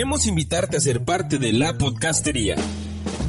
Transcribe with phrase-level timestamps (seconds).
[0.00, 2.56] Queremos invitarte a ser parte de La Podcastería,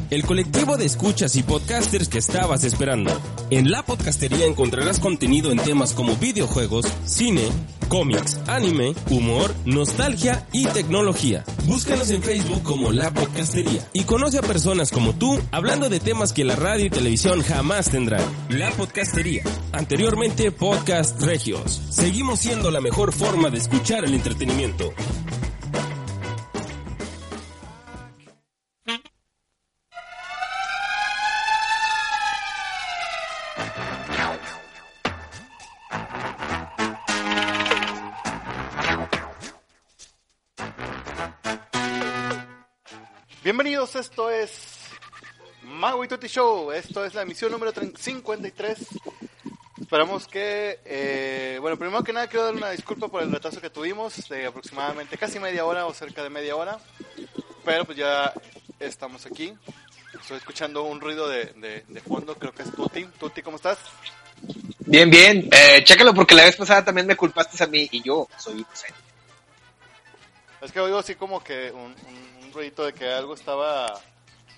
[0.10, 3.12] el colectivo de escuchas y podcasters que estabas esperando.
[3.50, 7.44] En La Podcastería encontrarás contenido en temas como videojuegos, cine,
[7.90, 11.44] cómics, anime, humor, nostalgia y tecnología.
[11.66, 16.32] Búscanos en Facebook como La Podcastería y conoce a personas como tú hablando de temas
[16.32, 18.24] que la radio y televisión jamás tendrán.
[18.48, 19.44] La Podcastería,
[19.74, 21.82] anteriormente Podcast Regios.
[21.90, 24.94] Seguimos siendo la mejor forma de escuchar el entretenimiento.
[43.92, 44.52] Bienvenidos, esto es
[45.64, 46.72] Mago y Tutti Show.
[46.72, 48.78] Esto es la emisión número 53.
[49.82, 53.70] Esperamos que, eh, bueno, primero que nada quiero dar una disculpa por el retraso que
[53.70, 56.80] tuvimos de aproximadamente casi media hora o cerca de media hora.
[57.66, 58.34] Pero pues ya
[58.80, 59.54] estamos aquí.
[60.22, 63.04] Estoy escuchando un ruido de, de, de fondo, creo que es Tutti.
[63.20, 63.78] Tutti, ¿cómo estás?
[64.80, 65.50] Bien, bien.
[65.52, 68.96] Eh, chécalo porque la vez pasada también me culpaste a mí y yo soy inocente.
[70.62, 74.00] Es que oigo así como que un, un, un ruidito de que algo estaba,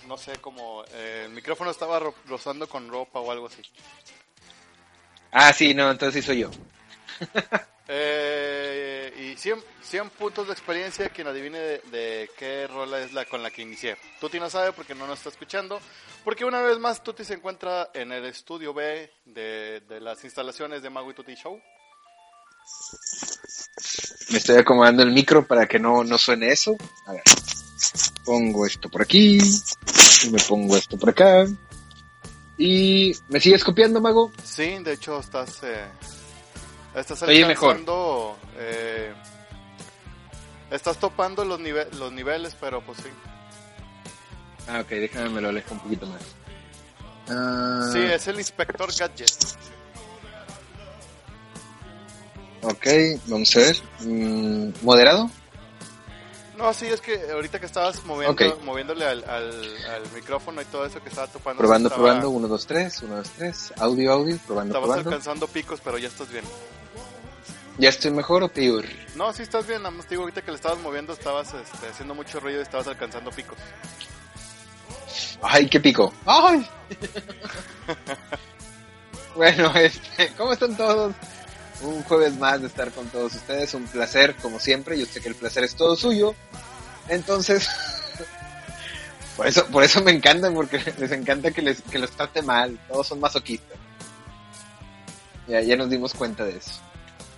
[0.08, 3.62] no sé, como eh, el micrófono estaba ro- rozando con ropa o algo así.
[5.32, 6.50] Ah, sí, no, entonces sí soy yo.
[7.86, 13.26] Eh, y 100, 100 puntos de experiencia quien adivine de, de qué rola es la
[13.26, 13.98] con la que inicié.
[14.22, 15.82] Tuti no sabe porque no nos está escuchando.
[16.24, 20.82] Porque una vez más Tuti se encuentra en el estudio B de, de las instalaciones
[20.82, 21.62] de Mago y Tuti Show.
[24.30, 26.78] Me estoy acomodando el micro para que no, no suene eso.
[27.06, 27.24] A ver.
[28.26, 29.38] Pongo esto por aquí.
[30.24, 31.46] Y me pongo esto por acá.
[32.58, 34.32] Y me sigues copiando, mago.
[34.44, 35.62] Sí, de hecho estás...
[35.64, 35.86] Eh,
[36.96, 37.72] estás Oye, mejor.
[37.72, 39.14] alcanzando, eh,
[40.72, 43.10] estás topando los, nive- los niveles, pero pues sí.
[44.68, 46.22] Ah, ok, déjame me lo alejo un poquito más.
[47.30, 49.32] Ah, Sí, es el inspector Gadget.
[52.62, 52.88] Ok,
[53.28, 53.78] vamos a ver.
[54.02, 55.30] Mm, ¿Moderado?
[56.64, 60.86] No, sí, es que ahorita que estabas moviendo, moviéndole al, al, al micrófono y todo
[60.86, 61.60] eso que estaba topando.
[61.60, 62.30] Probando, estaba- probando.
[62.30, 63.02] 1, 2, 3.
[63.04, 63.74] 1, 2, 3.
[63.80, 64.38] Audio, audio.
[64.48, 65.10] Probando, Estabas probando.
[65.10, 66.46] alcanzando picos, pero ya estás bien.
[67.80, 68.86] ¿Ya estoy mejor o peor?
[69.16, 71.88] No, sí estás bien, nada más te digo ahorita que le estabas moviendo, estabas este,
[71.88, 73.58] haciendo mucho ruido y estabas alcanzando picos.
[75.42, 76.14] Ay, qué pico.
[76.26, 76.66] Ay.
[79.36, 81.14] bueno, este, ¿cómo están todos?
[81.84, 84.98] Un jueves más de estar con todos ustedes, un placer, como siempre.
[84.98, 86.34] Yo sé que el placer es todo suyo.
[87.10, 87.68] Entonces,
[89.38, 92.80] por eso, por eso me encanta, porque les encanta que les, que los trate mal.
[92.88, 93.78] Todos son masoquistas.
[95.48, 96.80] Ya, ya nos dimos cuenta de eso.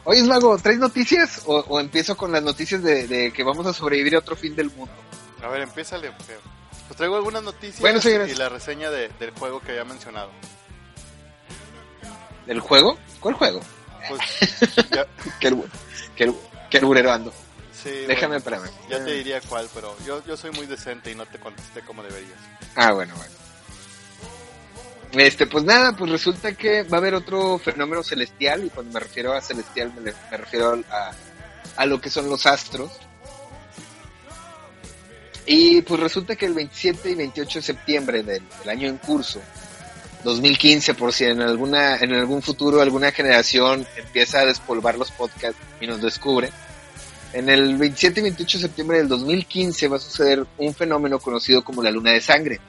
[0.04, 1.42] Oye, Mago, ¿traes noticias?
[1.48, 4.56] O, o empiezo con las noticias de, de que vamos a sobrevivir a otro fin
[4.56, 4.94] del mundo?
[5.44, 6.12] A ver, empiézale.
[6.12, 10.30] Pues traigo algunas noticias Bueno, y la reseña de- del juego que había mencionado.
[12.46, 13.00] ¿Del juego?
[13.20, 13.62] ¿Cuál juego?
[14.10, 14.22] Pues,
[14.92, 15.06] ya,
[15.40, 16.34] Qué,
[16.70, 16.80] qué,
[17.10, 17.34] ando.
[17.72, 18.70] sí, Déjame, bueno, espérame.
[18.90, 22.04] ya te diría cuál, pero yo, yo soy muy decente y no te contesté como
[22.04, 22.40] deberías.
[22.76, 23.34] Ah, bueno, bueno.
[25.14, 29.00] Este, pues nada, pues resulta que va a haber otro fenómeno celestial, y cuando me
[29.00, 31.12] refiero a celestial me, me refiero a,
[31.78, 32.92] a lo que son los astros.
[35.46, 39.40] Y pues resulta que el 27 y 28 de septiembre del, del año en curso,
[40.26, 45.62] 2015, por si en alguna, en algún futuro alguna generación empieza a despolvar los podcasts
[45.80, 46.50] y nos descubre,
[47.32, 51.64] en el 27 y 28 de septiembre del 2015 va a suceder un fenómeno conocido
[51.64, 52.60] como la luna de sangre.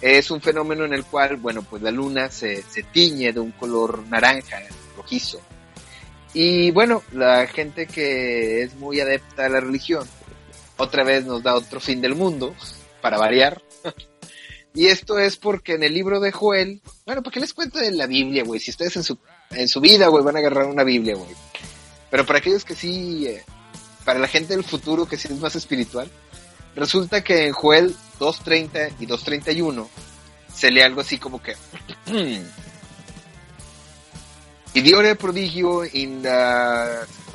[0.00, 3.52] Es un fenómeno en el cual, bueno, pues la luna se, se tiñe de un
[3.52, 4.60] color naranja,
[4.96, 5.40] rojizo.
[6.34, 10.06] Y bueno, la gente que es muy adepta a la religión,
[10.78, 12.54] otra vez nos da otro fin del mundo,
[13.00, 13.60] para variar.
[14.74, 17.90] Y esto es porque en el libro de Joel, bueno, ¿para qué les cuento de
[17.92, 18.60] la Biblia, güey?
[18.60, 19.18] Si ustedes en su,
[19.50, 21.34] en su vida, güey, van a agarrar una Biblia, güey.
[22.10, 23.42] Pero para aquellos que sí, eh,
[24.04, 26.10] para la gente del futuro que sí es más espiritual,
[26.74, 29.88] resulta que en Joel 2.30 y 2.31
[30.54, 31.54] se lee algo así como que
[34.74, 36.28] y diore prodigio in the...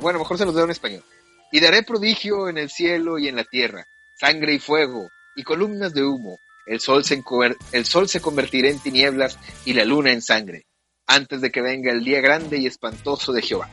[0.02, 1.04] bueno mejor se los leo en español
[1.52, 3.88] y daré prodigio en el cielo y en la tierra
[4.20, 7.24] sangre y fuego y columnas de humo el sol se
[7.72, 10.66] el sol se convertirá en tinieblas y la luna en sangre
[11.08, 13.70] antes de que venga el día grande y espantoso de Jehová.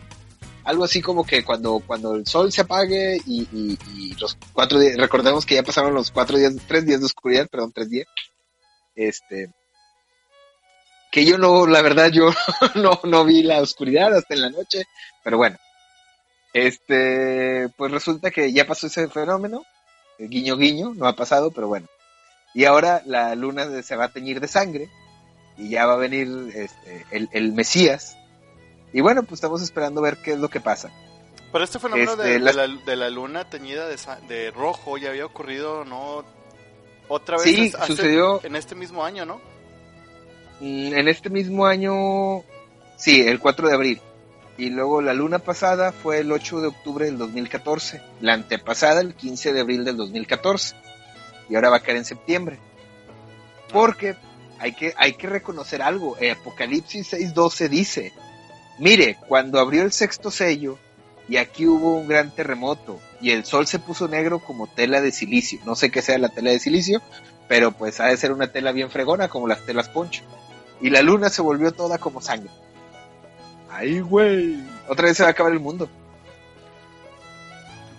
[0.62, 4.96] Algo así como que cuando, cuando el sol se apague y, y- los cuatro días,
[4.96, 8.06] recordemos que ya pasaron los cuatro días, tres días de oscuridad, perdón, tres días,
[8.94, 9.50] este,
[11.10, 12.30] que yo no, la verdad yo
[12.76, 14.84] no, no vi la oscuridad hasta en la noche,
[15.24, 15.58] pero bueno,
[16.54, 19.64] este, pues resulta que ya pasó ese fenómeno,
[20.18, 21.88] eh, guiño guiño, no ha pasado, pero bueno,
[22.54, 24.88] y ahora la luna se- va a teñir de sangre
[25.58, 28.16] y ya va a venir este, el, el Mesías,
[28.92, 30.90] y bueno, pues estamos esperando ver qué es lo que pasa.
[31.52, 33.96] Pero este fenómeno Este, de, la, de la luna teñida de,
[34.28, 36.24] de rojo ya había ocurrido, ¿no?
[37.08, 39.40] Otra vez Sí, hace- sucedió- en este mismo año, ¿no?
[40.60, 42.42] Mm, En este mismo año,
[42.96, 44.00] sí, el 4 de abril.
[44.56, 48.00] Y luego la luna pasada fue el 8 de octubre del 2014.
[48.20, 50.76] La antepasada el 15 de abril del 2014.
[51.48, 52.58] Y ahora va a caer en septiembre.
[53.72, 54.16] Porque
[54.58, 56.16] hay que, hay que reconocer algo.
[56.18, 58.12] Eh, Apocalipsis 6.12 dice,
[58.78, 60.78] mire, cuando abrió el sexto sello,
[61.28, 65.12] y aquí hubo un gran terremoto, y el sol se puso negro como tela de
[65.12, 65.60] silicio.
[65.64, 67.02] No sé qué sea la tela de silicio,
[67.48, 70.22] pero pues ha de ser una tela bien fregona como las telas poncho.
[70.80, 72.50] Y la luna se volvió toda como sangre.
[73.70, 74.62] Ay, güey.
[74.88, 75.88] Otra vez se va a acabar el mundo.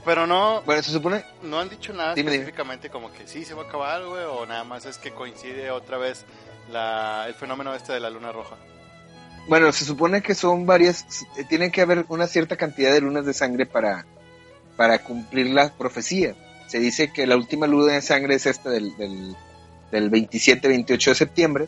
[0.06, 1.24] Pero no, Bueno, se supone...
[1.42, 2.44] no han dicho nada Dime, dime.
[2.44, 5.72] específicamente como que sí se va a acabar, güey, o nada más es que coincide
[5.72, 6.26] otra vez
[6.72, 8.56] la, el fenómeno este de la luna roja.
[9.48, 11.06] Bueno, se supone que son varias...
[11.50, 14.06] Tiene que haber una cierta cantidad de lunas de sangre para,
[14.78, 16.36] para cumplir la profecía.
[16.68, 19.36] Se dice que la última luna de sangre es esta del, del,
[19.92, 21.68] del 27-28 de septiembre.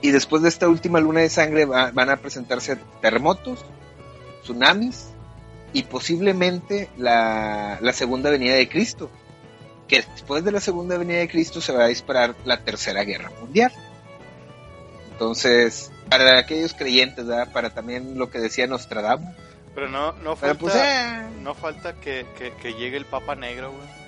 [0.00, 3.64] Y después de esta última luna de sangre va- van a presentarse terremotos,
[4.42, 5.08] tsunamis
[5.72, 9.10] y posiblemente la, la segunda venida de Cristo.
[9.88, 13.30] Que después de la segunda venida de Cristo se va a disparar la tercera guerra
[13.40, 13.72] mundial.
[15.12, 17.52] Entonces, para aquellos creyentes, ¿verdad?
[17.52, 19.34] para también lo que decía Nostradamus,
[19.74, 23.34] Pero no, no pero falta, pues, eh, no falta que, que, que llegue el Papa
[23.34, 24.02] Negro, güey.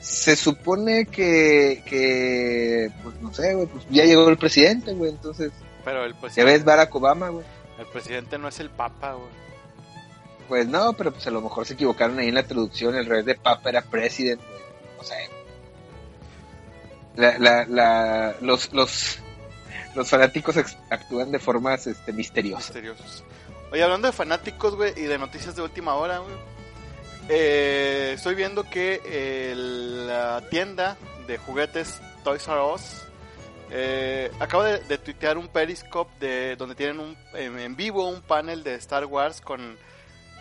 [0.00, 5.52] se supone que, que, pues no sé, güey, pues ya llegó el presidente, güey, entonces,
[5.84, 7.44] Pero el ya presidente, ves Barack Obama, güey.
[7.78, 9.28] El presidente no es el Papa, güey.
[10.48, 13.22] Pues no, pero pues a lo mejor se equivocaron ahí en la traducción, el rey
[13.22, 14.60] de Papa era president, güey,
[14.96, 15.30] no sé.
[17.16, 19.18] La, la, la, los, los,
[19.94, 20.56] los fanáticos
[20.90, 22.66] actúan de formas este, misteriosas.
[22.74, 23.24] Misteriosos.
[23.72, 26.34] Oye, hablando de fanáticos, güey, y de noticias de última hora, güey.
[27.28, 29.02] eh, estoy viendo que
[29.52, 33.02] el- la tienda de juguetes Toys R Us
[33.70, 38.62] Eh, acabo de, de tuitear un Periscope de, donde tienen un, en, vivo un panel
[38.64, 39.76] de Star Wars con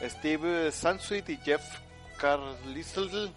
[0.02, 1.62] Steve Sansweet y Jeff
[2.20, 3.32] Carlisle.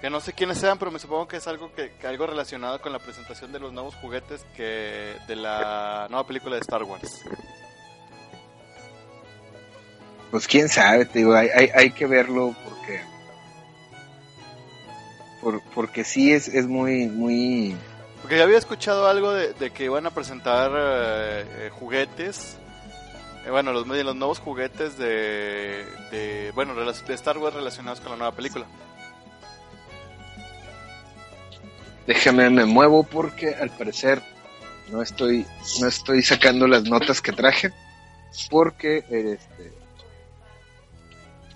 [0.00, 2.80] Que no sé quiénes sean, pero me supongo que es algo que, que algo relacionado
[2.80, 7.22] con la presentación de los nuevos juguetes que de la nueva película de Star Wars.
[10.30, 13.00] Pues quién sabe, te digo, hay, hay, hay que verlo porque.
[15.42, 17.76] Por, porque sí es, es muy, muy.
[18.20, 22.56] Porque ya había escuchado algo de, que iban a presentar eh, eh, juguetes.
[23.46, 26.52] eh, bueno, los, los nuevos juguetes de.
[26.54, 28.66] Bueno, de Star Wars relacionados con la nueva película.
[32.06, 34.22] Déjame, me muevo porque al parecer
[34.90, 35.46] no estoy,
[35.80, 37.72] no estoy sacando las notas que traje.
[38.48, 39.72] Porque este,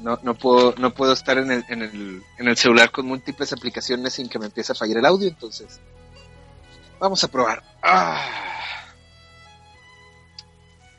[0.00, 3.52] no, no puedo, no puedo estar en el, en el, en el celular con múltiples
[3.52, 5.80] aplicaciones sin que me empiece a fallar el audio, entonces.
[6.98, 7.62] Vamos a probar.
[7.82, 8.26] Ah.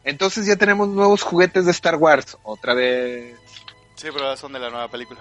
[0.04, 2.38] Entonces ya tenemos nuevos juguetes de Star Wars.
[2.44, 3.38] Otra vez.
[3.96, 5.20] Sí, pero ahora son de la nueva película.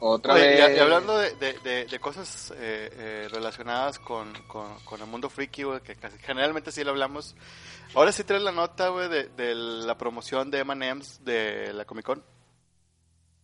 [0.00, 0.70] Otra Oye, vez.
[0.72, 5.06] y, y hablando de, de, de- de cosas eh, eh, relacionadas con, con, con el
[5.06, 7.36] mundo güey, que casi, generalmente sí lo hablamos.
[7.94, 12.24] Ahora sí traes la nota, güey, de la promoción de M&M's de la Comic Con.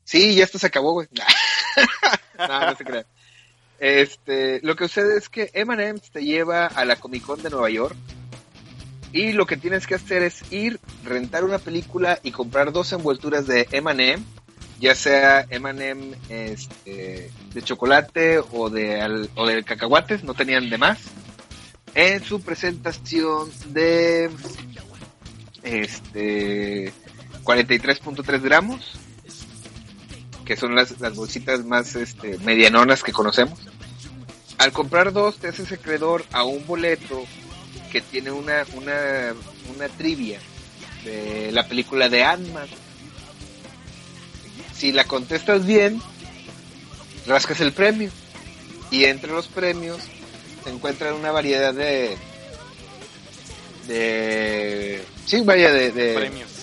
[0.02, 1.06] Sí, ya esto se acabó, güey.
[2.38, 3.06] no, no se crea.
[3.78, 7.70] Este, lo que sucede es que M&M's te lleva a la Comic Con de Nueva
[7.70, 7.96] York
[9.12, 13.46] y lo que tienes que hacer es ir, rentar una película y comprar dos envolturas
[13.46, 14.22] de M&M,
[14.80, 20.98] ya sea M&M este, de chocolate o de, o de cacahuates, no tenían de más,
[21.94, 24.30] en su presentación de
[25.62, 26.92] este
[27.44, 28.98] 43.3 gramos
[30.48, 33.58] que son las, las bolsitas más este, medianonas que conocemos.
[34.56, 37.26] Al comprar dos, te haces acreedor a un boleto
[37.92, 39.34] que tiene una, una,
[39.76, 40.40] una trivia
[41.04, 42.66] de la película de Ant-Man.
[44.74, 46.00] Si la contestas bien,
[47.26, 48.10] rascas el premio.
[48.90, 50.00] Y entre los premios
[50.64, 52.16] se encuentran una variedad de.
[53.86, 55.04] de.
[55.26, 55.92] sí, vaya, de.
[55.92, 56.57] de Premios.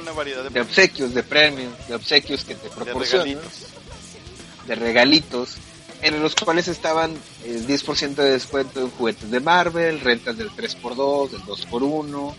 [0.00, 3.66] Una variedad de, de obsequios, de premios, de obsequios que te de proporcionan regalitos.
[4.66, 5.54] de regalitos,
[6.02, 11.30] en los cuales estaban el 10% de descuento en juguetes de Marvel, rentas del 3x2,
[11.30, 12.34] del 2x1,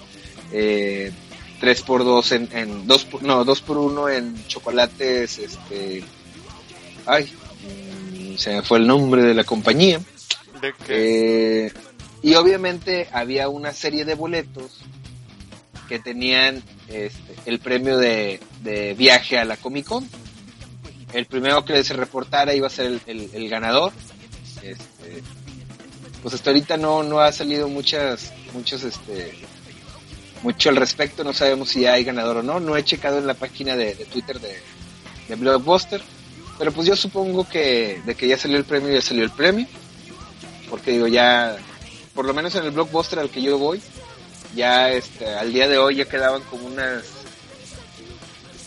[0.51, 1.11] eh,
[1.61, 6.03] 3x2 en, en 2 por- no, 2x1 en chocolates, este,
[7.05, 7.33] ay,
[8.33, 9.99] mm, se me fue el nombre de la compañía,
[10.61, 11.73] De que, eh,
[12.21, 14.79] y obviamente había una serie de boletos
[15.87, 20.07] que tenían este, el premio de, de viaje a la Comic Con.
[21.13, 23.93] El primero que se reportara iba a ser el, ganador.
[24.61, 25.23] Este,
[26.21, 29.33] pues hasta ahorita no, no ha salido muchas, muchos, este,
[30.43, 31.23] mucho al respecto.
[31.23, 32.59] No sabemos si hay ganador o no.
[32.59, 34.59] No he checado en la página de, de Twitter de,
[35.27, 36.01] de Blockbuster.
[36.57, 39.67] Pero pues yo supongo que de que ya salió el premio, ya salió el premio.
[40.69, 41.55] Porque digo, ya,
[42.13, 43.81] por lo menos en el Blockbuster al que yo voy,
[44.55, 47.03] ya este, al día de hoy ya quedaban como unas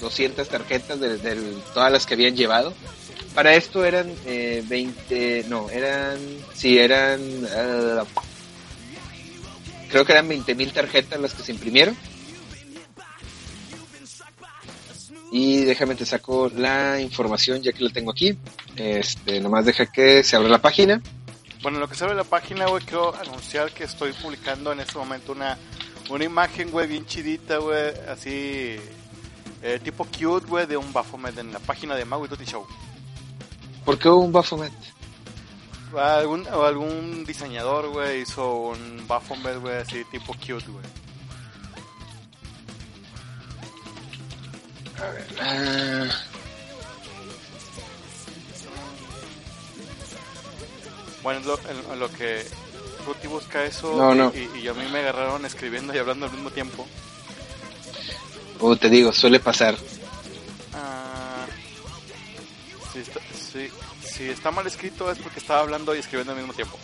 [0.00, 1.36] 200 tarjetas de, de
[1.74, 2.72] todas las que habían llevado.
[3.34, 6.18] Para esto eran eh, 20, no, eran,
[6.54, 7.20] sí, eran,
[7.54, 8.04] ah,
[9.90, 11.96] creo que eran 20 mil tarjetas las que se imprimieron.
[15.30, 18.36] Y déjame te saco la información ya que la tengo aquí.
[18.76, 21.02] Este, nomás deja que se abra la página.
[21.62, 25.32] Bueno, lo que sabe la página, güey, quiero anunciar que estoy publicando en este momento
[25.32, 25.58] una,
[26.10, 28.76] una imagen, güey, bien chidita, güey, así,
[29.62, 32.66] eh, tipo cute, güey, de un Baphomet en la página de Maui Tutti Show.
[33.84, 34.72] ¿Por qué un Baphomet?
[35.96, 40.84] Algún, algún diseñador, güey, hizo un Baphomet, güey, así tipo cute, güey.
[45.40, 46.06] Ah,
[51.28, 52.42] Bueno, lo, en- en lo que
[53.04, 54.32] Ruti busca eso No, y, no.
[54.34, 56.86] y- y a mí me agarraron escribiendo y hablando al mismo tiempo.
[58.58, 59.76] como te digo, suele pasar.
[60.72, 61.44] Ah,
[62.94, 63.20] si, está,
[63.52, 63.68] si,
[64.08, 66.78] si está mal escrito es porque estaba hablando y escribiendo al mismo tiempo.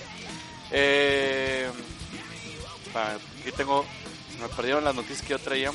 [0.70, 1.70] Eh,
[3.40, 3.86] aquí tengo,
[4.42, 5.72] me perdieron las noticias que yo traía.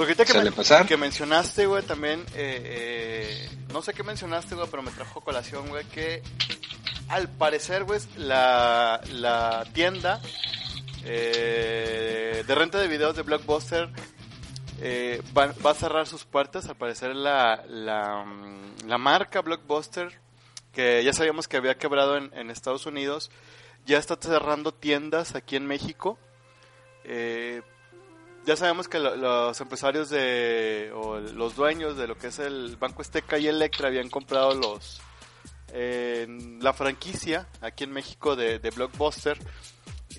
[0.00, 4.82] Porque ahorita que, que mencionaste, güey, también, eh, eh, no sé qué mencionaste, güey, pero
[4.82, 6.22] me trajo colación, güey, que
[7.08, 10.22] al parecer, güey, la, la tienda
[11.04, 13.90] eh, de renta de videos de Blockbuster
[14.80, 16.66] eh, va, va a cerrar sus puertas.
[16.70, 20.18] Al parecer la, la, mm, la marca Blockbuster
[20.72, 23.30] que ya sabíamos que había quebrado en, en Estados Unidos,
[23.84, 26.18] ya está cerrando tiendas aquí en México.
[27.04, 27.60] Eh,
[28.46, 32.76] ya sabemos que lo- los empresarios de o los dueños de lo que es el
[32.76, 35.00] Banco Azteca y Electra habían comprado los
[35.72, 39.38] la franquicia aquí en México de, Blockbuster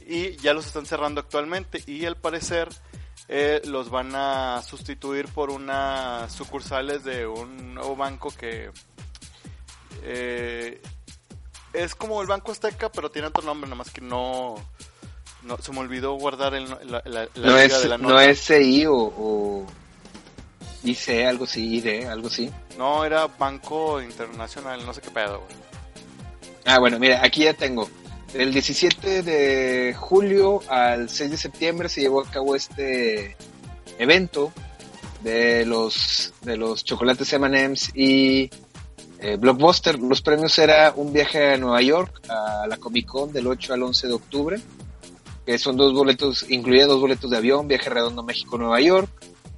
[0.07, 2.69] y ya los están cerrando actualmente y al parecer
[3.27, 8.71] eh, los van a sustituir por unas sucursales de un nuevo banco que
[10.03, 10.81] eh,
[11.73, 14.55] es como el Banco Azteca pero tiene otro nombre nomás que no,
[15.43, 18.25] no se me olvidó guardar el, la, la- la No es, de la no nota.
[18.29, 19.65] es CI o, o
[20.83, 22.49] IC, algo así, ID, algo así.
[22.77, 25.55] No, era Banco Internacional, no sé qué pedo, güey.
[26.65, 27.89] Ah, bueno, mira, aquí ya tengo.
[28.33, 33.35] Del 17 de julio al 6 de septiembre se llevó a cabo este
[33.99, 34.53] evento
[35.21, 38.49] de los de los chocolates M&M's y
[39.19, 39.99] eh, Blockbuster.
[39.99, 43.83] Los premios era un viaje a Nueva York a la Comic Con del 8 al
[43.83, 44.61] 11 de octubre,
[45.45, 49.09] que son dos boletos, incluía dos boletos de avión, viaje redondo México-Nueva York,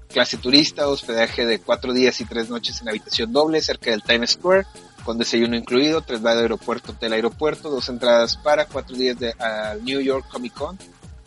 [0.10, 4.32] clase turista, hospedaje de cuatro días y tres noches en habitación doble cerca del Times
[4.32, 4.66] Square,
[5.04, 9.84] con desayuno incluido, traslado de aeropuerto, hotel aeropuerto, dos entradas para cuatro días de, al
[9.84, 10.78] New York Comic Con,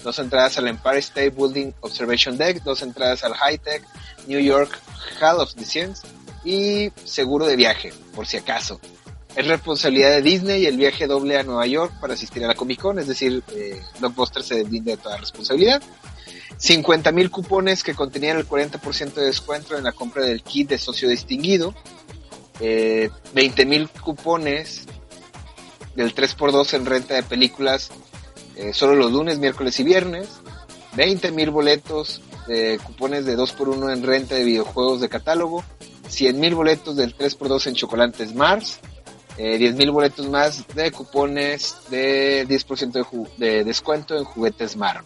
[0.02, 3.82] dos entradas al Empire State Building Observation Deck, dos entradas al High Tech
[4.26, 4.78] New York
[5.20, 6.06] Hall of the Science
[6.44, 8.80] y seguro de viaje, por si acaso.
[9.36, 12.80] Es responsabilidad de Disney el viaje doble a Nueva York para asistir a la Comic
[12.80, 15.82] Con, es decir, eh, Blockbuster se deslinda de toda responsabilidad.
[16.56, 20.78] 50 mil cupones que contenían el 40% de descuento en la compra del kit de
[20.78, 21.74] socio distinguido.
[22.60, 24.86] Eh, 20 mil cupones
[25.94, 27.90] del 3x2 en renta de películas
[28.56, 30.28] eh, solo los lunes, miércoles y viernes.
[30.94, 35.62] 20 mil boletos de cupones de 2x1 en renta de videojuegos de catálogo.
[36.08, 38.80] 100 mil boletos del 3x2 en chocolates Mars.
[39.38, 42.92] Eh, 10 mil boletos más de cupones de 10%
[43.36, 45.04] de, de descuento en juguetes Marvel.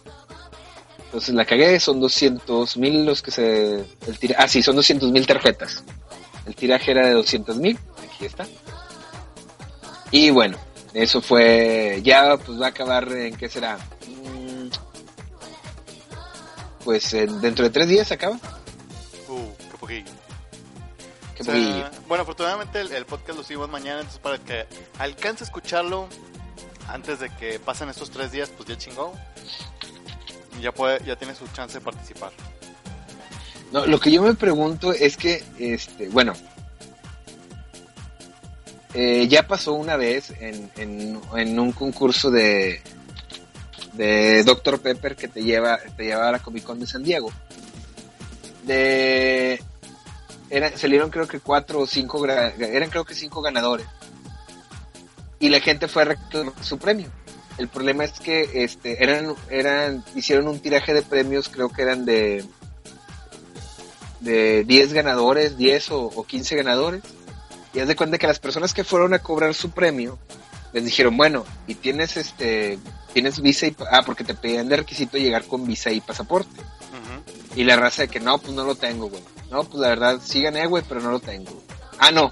[1.05, 3.85] Entonces la cagué, son 200 mil los que se...
[4.07, 5.83] El tira, ah, sí, son 200 mil tarjetas.
[6.45, 8.47] El tiraje era de 200 mil, aquí está.
[10.11, 10.57] Y bueno,
[10.93, 13.77] eso fue, ya pues va a acabar en qué será.
[14.07, 14.69] Mm,
[16.85, 18.35] Pues en- dentro de tres días acaba.
[19.27, 20.05] Uh, qué poquillo.
[21.41, 24.65] O sea, bueno, afortunadamente el, el podcast lo subimos mañana, entonces para que
[24.99, 26.07] alcance a escucharlo
[26.87, 29.13] antes de que pasen estos tres días, pues ya chingó.
[30.57, 32.31] Y ya puede, ya tiene su chance de participar.
[33.71, 36.33] No, lo que yo me pregunto es que, este, bueno,
[38.93, 42.81] eh, ya pasó una vez en, en, en un concurso de,
[43.93, 44.81] de Dr.
[44.81, 47.31] Pepper que te lleva, te lleva a la Comic Con de San Diego.
[48.63, 49.63] De,
[50.51, 53.87] era, salieron creo que cuatro o cinco, eran creo que cinco ganadores.
[55.39, 57.09] Y la gente fue a reclamar su premio.
[57.57, 62.05] El problema es que este, eran, eran, hicieron un tiraje de premios, creo que eran
[62.05, 62.45] de,
[64.19, 67.01] de 10 ganadores, 10 o, o 15 ganadores.
[67.73, 70.19] Y haz de cuenta que las personas que fueron a cobrar su premio
[70.73, 72.77] les dijeron, bueno, y tienes este,
[73.13, 76.61] tienes visa y, ah, porque te pedían de requisito llegar con visa y pasaporte.
[77.55, 79.21] Y la raza de que no, pues no lo tengo, güey.
[79.51, 81.51] No, pues la verdad, sí gané, güey, pero no lo tengo.
[81.99, 82.31] Ah, no.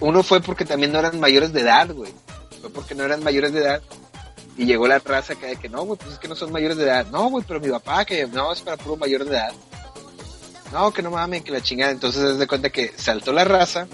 [0.00, 2.12] Uno fue porque también no eran mayores de edad, güey.
[2.60, 3.82] Fue porque no eran mayores de edad.
[4.56, 6.84] Y llegó la raza de que no, güey, pues es que no son mayores de
[6.84, 7.06] edad.
[7.06, 9.52] No, güey, pero mi papá, que no, es para puro mayor de edad.
[10.72, 11.90] No, que no mames, que la chingada.
[11.90, 13.88] Entonces, haz de cuenta que saltó la raza.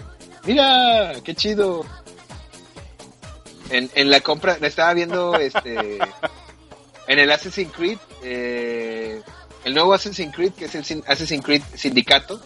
[0.45, 1.85] Mira, qué chido.
[3.71, 5.99] En, en la compra, la estaba viendo, este,
[7.07, 8.84] en el Assassin's Creed, eh,
[9.65, 12.41] el nuevo Assassin's Creed, que es el Sin- Assassin's Creed Sindicato.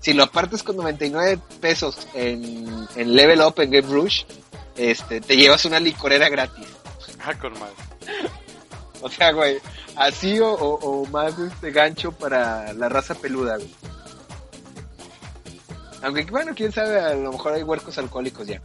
[0.00, 4.24] Si lo apartas con 99 pesos en, en Level Up, en Game Rush,
[4.76, 6.66] este, te llevas una licorera gratis.
[7.24, 7.74] Ah, con madre.
[9.00, 9.58] O sea, güey,
[9.96, 13.70] así o, o, o más este gancho para la raza peluda, güey.
[16.02, 18.60] Aunque, bueno, quién sabe, a lo mejor hay huercos alcohólicos ya.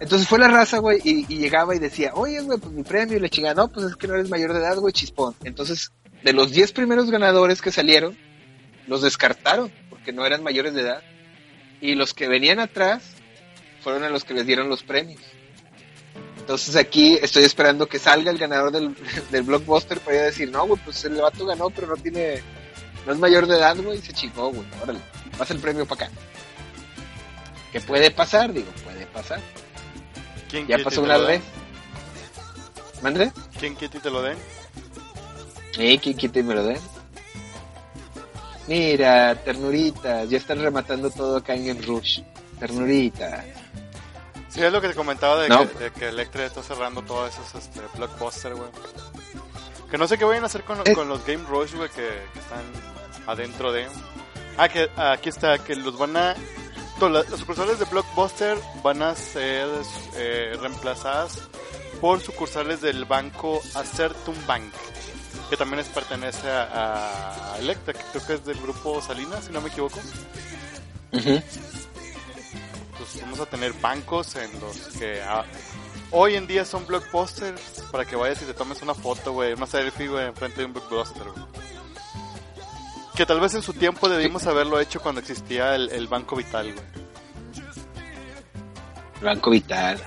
[0.00, 3.16] Entonces fue la raza, güey, y, y llegaba y decía, oye, güey, pues mi premio,
[3.16, 5.34] y le chingada, no, pues es que no eres mayor de edad, güey, chispón.
[5.44, 5.90] Entonces,
[6.24, 8.16] de los 10 primeros ganadores que salieron,
[8.86, 11.02] los descartaron, porque no eran mayores de edad.
[11.80, 13.02] Y los que venían atrás
[13.82, 15.20] fueron a los que les dieron los premios.
[16.38, 18.96] Entonces aquí estoy esperando que salga el ganador del,
[19.30, 22.42] del blockbuster para ir a decir, no, güey, pues el vato ganó, pero no tiene,
[23.06, 25.00] no es mayor de edad, güey, y se chingó, güey, órale,
[25.36, 26.14] pasa el premio para acá.
[27.70, 29.40] Que puede pasar, digo, puede pasar.
[30.48, 31.28] ¿Quién Ya pasó una vez.
[31.28, 31.42] den?
[33.02, 33.32] ¿Mande?
[33.58, 34.38] ¿Quién que te lo den?
[35.78, 36.78] Eh, y me lo den.
[38.66, 42.20] Mira, ternuritas, ya están rematando todo acá en Game Rush.
[42.58, 43.44] Ternuritas.
[44.48, 45.68] Sí, es lo que te comentaba de, No.
[45.70, 48.68] que, de que Electra está cerrando todos esos este, blockbusters, güey.
[49.90, 52.08] Que no sé qué vayan a hacer con, Es- con los Game Rush, güey, que,
[52.32, 52.62] que están
[53.26, 53.86] adentro de...
[54.56, 56.34] Ah, que aquí está, que los van a...
[57.00, 59.68] Las sucursales de Blockbuster van a ser
[60.16, 61.40] eh, reemplazadas
[62.00, 64.72] por sucursales del banco Acertum Bank,
[65.50, 69.52] que también es, pertenece a, a Electra, que creo que es del grupo Salinas, si
[69.52, 70.00] no me equivoco.
[71.10, 71.42] Pues
[73.20, 75.44] vamos a tener bancos en los que ah,
[76.10, 79.66] hoy en día son blockbusters para que vayas y te tomes una foto, güey, una
[79.66, 81.44] selfie, güey, enfrente de un blockbuster, güey.
[83.14, 86.72] Que tal vez en su tiempo debimos haberlo hecho cuando existía el, el Banco Vital,
[86.72, 86.86] güey.
[89.22, 90.02] Banco Vital.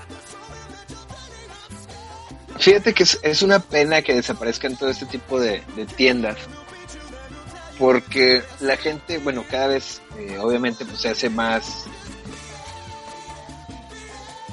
[2.68, 5.62] Fíjate que es, una pena que desaparezcan todo este tipo de,
[5.96, 6.36] tiendas.
[7.78, 11.84] Porque la gente, bueno, cada vez eh, obviamente pues se hace más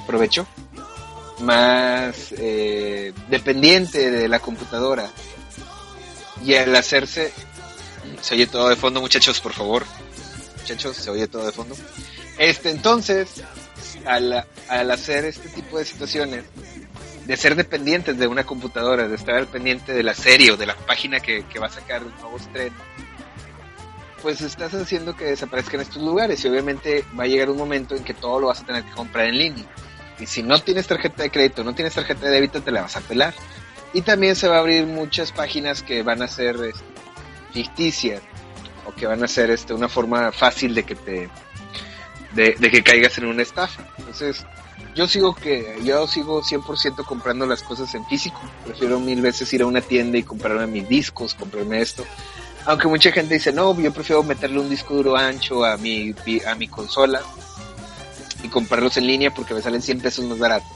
[0.06, 0.46] provecho,
[1.40, 5.10] más eh, dependiente de la computadora.
[6.42, 7.34] Y al hacerse,
[8.22, 9.84] se oye todo de fondo, muchachos, por favor.
[10.56, 11.76] Muchachos, se oye todo de fondo.
[12.38, 13.28] Este, entonces,
[14.06, 16.44] al hacer este tipo de situaciones,
[17.26, 20.66] de ser dependientes de una computadora, de estar al pendiente de la serie o de
[20.66, 22.38] la página que, que va a sacar un nuevo
[24.22, 28.02] pues estás haciendo que desaparezcan estos lugares y obviamente va a llegar un momento en
[28.02, 29.64] que todo lo vas a tener que comprar en línea.
[30.18, 32.96] Y si no tienes tarjeta de crédito, no tienes tarjeta de débito, te la vas
[32.96, 33.34] a pelar.
[33.92, 36.82] Y también se va a abrir muchas páginas que van a ser este,
[37.52, 38.22] ficticias
[38.86, 41.28] o que van a ser este, una forma fácil de que te
[42.32, 43.86] de, de que caigas en una estafa.
[43.98, 44.44] Entonces,
[44.94, 48.40] yo sigo que yo sigo 100% comprando las cosas en físico.
[48.64, 52.04] Prefiero mil veces ir a una tienda y comprarme mis discos, comprarme esto.
[52.64, 56.14] Aunque mucha gente dice, "No, yo prefiero meterle un disco duro ancho a mi
[56.46, 57.20] a mi consola
[58.42, 60.66] y comprarlos en línea porque me salen 100 pesos más barato."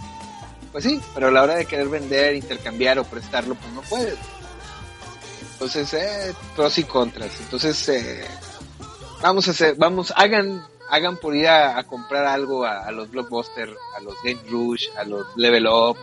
[0.72, 4.18] Pues sí, pero a la hora de querer vender, intercambiar o prestarlo, pues no puedes.
[5.52, 7.32] Entonces, eh, pros y contras.
[7.40, 8.24] Entonces, eh,
[9.20, 13.10] vamos a hacer, vamos, hagan, hagan por ir a, a comprar algo a, a los
[13.10, 15.96] Blockbuster, a los Game Rush, a los Level Up,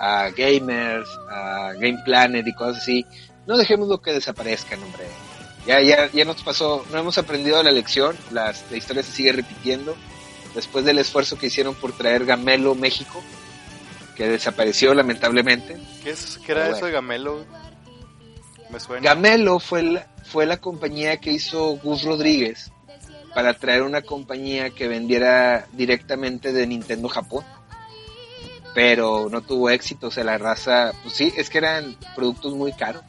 [0.00, 3.06] a Gamers, a Game Planet y cosas así.
[3.46, 5.06] No dejemos lo que desaparezcan, hombre.
[5.66, 9.32] Ya, ya, ya nos pasó, no hemos aprendido la lección, las, la historia se sigue
[9.32, 9.94] repitiendo.
[10.54, 13.22] Después del esfuerzo que hicieron por traer Gamelo México,
[14.16, 15.76] que desapareció lamentablemente.
[16.02, 16.76] ¿Qué, es, qué era Bueno.
[16.76, 17.44] eso de Gamelo?
[18.70, 19.02] Me suena.
[19.02, 22.72] Gamelo fue la, fue la compañía que hizo Gus Rodríguez
[23.34, 27.44] para traer una compañía que vendiera directamente de Nintendo Japón.
[28.74, 32.72] Pero no tuvo éxito, o sea, la raza, pues sí, es que eran productos muy
[32.72, 33.02] caros.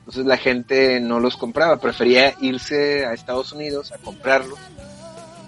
[0.00, 4.58] Entonces la gente no los compraba, prefería irse a Estados Unidos a comprarlos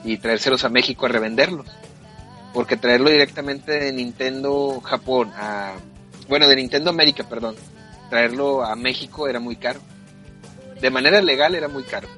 [0.05, 1.67] y traérselos a México a revenderlos.
[2.55, 5.75] Porque traerlo directamente de Nintendo Japón a,
[6.29, 7.57] bueno, de Nintendo América, perdón,
[8.09, 9.81] traerlo a México era muy caro.
[10.81, 12.09] De manera legal era muy caro.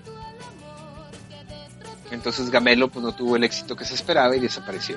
[2.10, 4.96] Entonces Gamelo pues no tuvo el éxito que se esperaba y desapareció.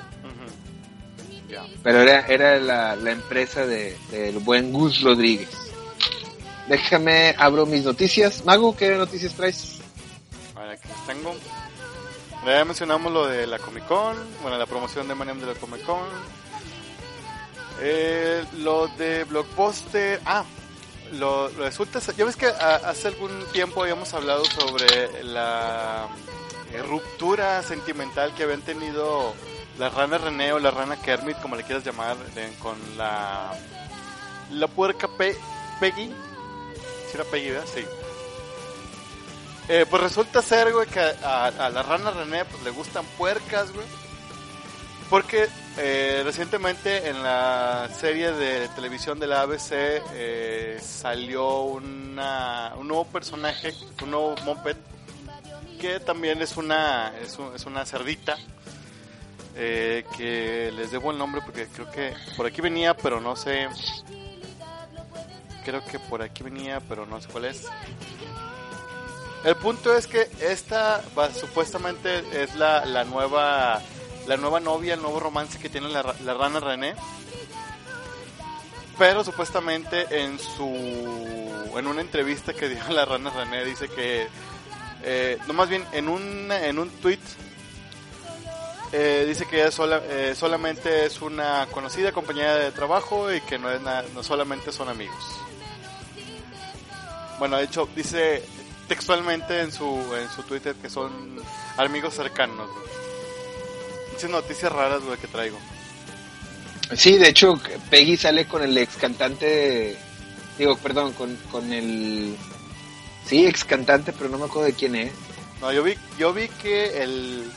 [1.48, 1.64] Ya.
[1.82, 5.50] Pero era, era la, la empresa de- del buen Gus Rodríguez.
[6.68, 8.44] Déjame, abro mis noticias.
[8.46, 9.78] Mago, ¿qué noticias traes?
[10.54, 11.34] Vale, aquí las tengo.
[12.46, 15.82] Ya mencionamos lo de la Comic Con, bueno, la promoción de Manem de la Comic
[15.84, 16.06] Con.
[17.80, 20.20] Eh, lo de Blockbuster.
[20.24, 20.44] Ah,
[21.12, 22.00] lo, lo resulta.
[22.16, 26.08] Ya ves que ah, hace algún tiempo habíamos hablado sobre la
[26.80, 29.34] ruptura sentimental que habían tenido
[29.78, 32.16] la rana René o la rana Kermit, como le quieras llamar,
[32.60, 33.52] con la.
[34.74, 35.36] Puerca Pe-
[35.80, 36.08] Peggy.
[36.08, 37.66] ¿Sí era Peggy, verdad?
[37.74, 37.84] Sí.
[39.68, 43.72] Eh, pues resulta ser, güey, que a, a la rana René pues, le gustan puercas,
[43.72, 43.86] güey.
[45.08, 49.72] Porque eh, recientemente en la serie de televisión de la ABC
[50.14, 54.76] eh, salió una, un nuevo personaje, un nuevo moped,
[55.82, 58.36] que también es una, es, es una cerdita.
[59.56, 63.68] eh, que les debo el nombre porque creo que por aquí venía, pero no sé.
[65.64, 67.66] Creo que por aquí venía, pero no sé cuál es.
[69.44, 71.02] El punto es que esta
[71.34, 73.82] supuestamente es la, la nueva
[74.28, 76.94] la nueva novia, el nuevo romance que tiene la, la rana René.
[78.98, 80.64] Pero supuestamente en su
[81.76, 84.28] en una entrevista que dio la rana René dice que
[85.02, 87.18] eh, no más bien en un en un tweet
[88.92, 93.58] eh, dice que ella sola- eh, solamente es una conocida compañera de trabajo y que
[93.58, 93.80] no es
[94.14, 95.24] no solamente son amigos.
[97.38, 98.42] Bueno, de hecho dice
[98.88, 101.10] textualmente en su en su Twitter que son
[101.78, 102.68] amigos cercanos.
[104.12, 105.58] Muchas noticias raras, güey, que traigo.
[106.94, 109.96] Sí, de hecho, Peggy sale con el ex cantante,
[110.58, 112.36] digo, perdón, con, con el...
[113.26, 115.12] Sí, ex cantante, pero no me acuerdo de quién es.
[115.60, 117.50] No, yo vi, yo vi que el...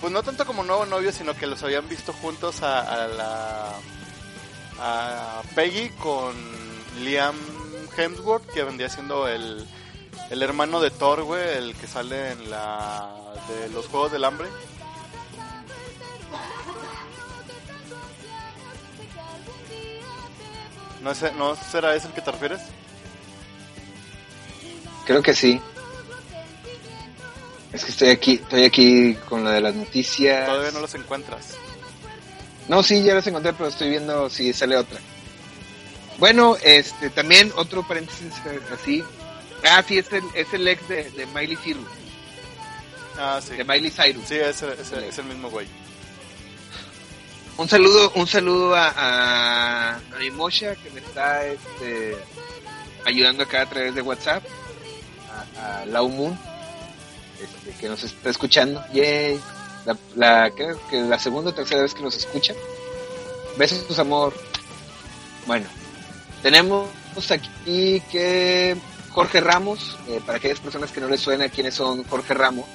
[0.00, 3.72] Pues no tanto como nuevo novio, sino que los habían visto juntos a, a la...
[4.82, 6.34] A Peggy con
[7.02, 7.36] Liam
[7.96, 9.66] Hemsworth, que vendría siendo el,
[10.30, 13.10] el hermano de Thor, güey, el que sale en la...
[13.48, 14.48] de los Juegos del Hambre.
[21.02, 22.60] ¿No, es- ¿No será ese el que te refieres?
[25.10, 25.60] Creo que sí.
[27.72, 30.46] Es que estoy aquí, estoy aquí con lo de las noticias.
[30.46, 31.56] Todavía no los encuentras.
[32.68, 35.00] No, sí, ya los encontré, pero estoy viendo si sale otra.
[36.18, 39.02] Bueno, este, también otro paréntesis eh, así.
[39.64, 41.88] Ah, sí, es el, es el ex de, de Miley Cyrus,
[43.18, 43.56] Ah, sí.
[43.56, 44.28] de Miley Cyrus.
[44.28, 45.66] Sí, es, es, es el mismo güey.
[47.56, 52.16] Un saludo, un saludo a, a, a mi Mosha que me está este,
[53.04, 54.44] ayudando acá a través de WhatsApp.
[55.58, 56.38] A, Lau Moon,
[57.42, 58.84] este, que nos está escuchando.
[58.92, 59.40] Yay.
[59.86, 62.54] La, la, creo que la segunda o tercera vez que nos escucha.
[63.56, 64.34] Besos, amor.
[65.46, 65.66] Bueno,
[66.42, 66.88] tenemos
[67.30, 68.76] aquí que
[69.10, 72.66] Jorge Ramos, eh, para aquellas personas que no les suena quiénes son Jorge Ramos,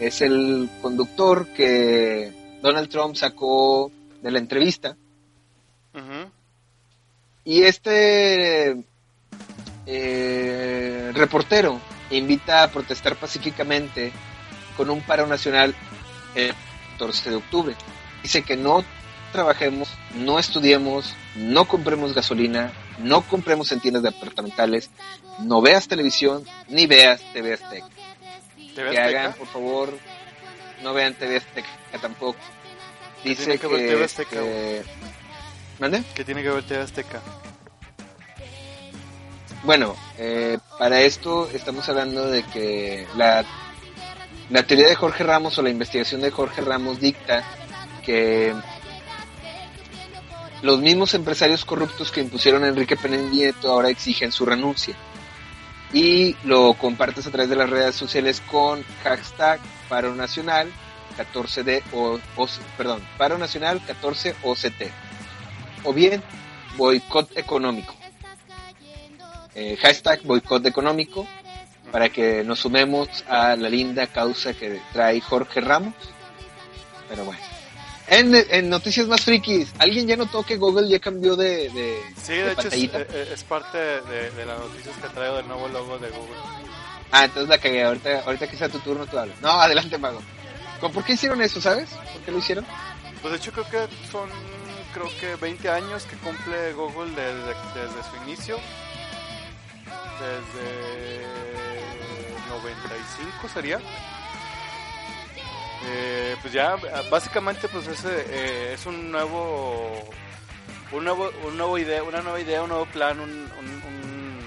[0.00, 3.90] es el conductor que Donald Trump sacó
[4.22, 4.96] de la entrevista.
[7.44, 8.84] Y este
[9.86, 14.12] eh, reportero invita a protestar pacíficamente
[14.76, 15.74] con un paro nacional
[16.34, 16.54] el
[16.92, 17.74] 14 de octubre.
[18.22, 18.84] Dice que no
[19.32, 24.90] trabajemos, no estudiemos, no compremos gasolina, no compremos en tiendas departamentales,
[25.40, 27.86] no veas televisión, ni veas TV Azteca.
[28.74, 29.98] ¿Te ves Que hagan, por favor,
[30.82, 31.68] no vean TV Azteca
[32.00, 32.38] tampoco.
[33.22, 33.86] ¿Qué Dice tiene que ver que...
[33.86, 34.84] TV Azteca, este,
[35.78, 36.02] ¿Mande?
[36.14, 37.22] ¿Qué tiene que ver TV Azteca?
[39.64, 43.44] Bueno, eh, para esto estamos hablando de que la,
[44.66, 47.42] teoría de Jorge Ramos o la investigación de Jorge Ramos dicta
[48.04, 48.54] que
[50.62, 54.94] los mismos empresarios corruptos que impusieron a Enrique Peña Nieto ahora exigen su renuncia.
[55.92, 60.68] Y lo compartes a través de las redes sociales con hashtag paro nacional
[61.16, 64.90] 14D o, o- perdón, paro nacional 14 OCT.
[65.84, 66.22] O bien
[66.76, 67.94] boicot económico
[69.56, 71.26] eh, hashtag boicot económico
[71.90, 75.94] para que nos sumemos a la linda causa que trae Jorge Ramos.
[77.08, 77.40] Pero bueno.
[78.08, 82.34] En, en noticias más frikis, ¿alguien ya notó que Google ya cambió de, de, Sí,
[82.34, 85.66] de de hecho es, eh, es parte de, de las noticias que traigo del nuevo
[85.68, 86.36] logo de Google.
[87.10, 87.82] Ah, entonces la cagué.
[87.82, 89.40] Ahorita, ahorita que sea tu turno, tú hablas.
[89.40, 90.20] No, adelante, Mago.
[90.80, 91.88] ¿Con- ¿Por qué hicieron eso, sabes?
[92.12, 92.64] ¿Por qué lo hicieron?
[93.22, 94.28] Pues de hecho creo que son
[94.94, 98.58] creo que 20 años que cumple Google desde, desde su inicio.
[100.20, 101.26] Desde
[102.48, 103.80] 95 sería.
[105.88, 106.76] Eh, pues ya
[107.10, 110.02] básicamente pues es, eh, es un nuevo
[110.90, 114.40] un nuevo un nuevo idea una nueva idea un nuevo plan un, un,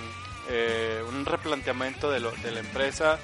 [0.49, 3.19] eh, replanteamiento de, lo, de la empresa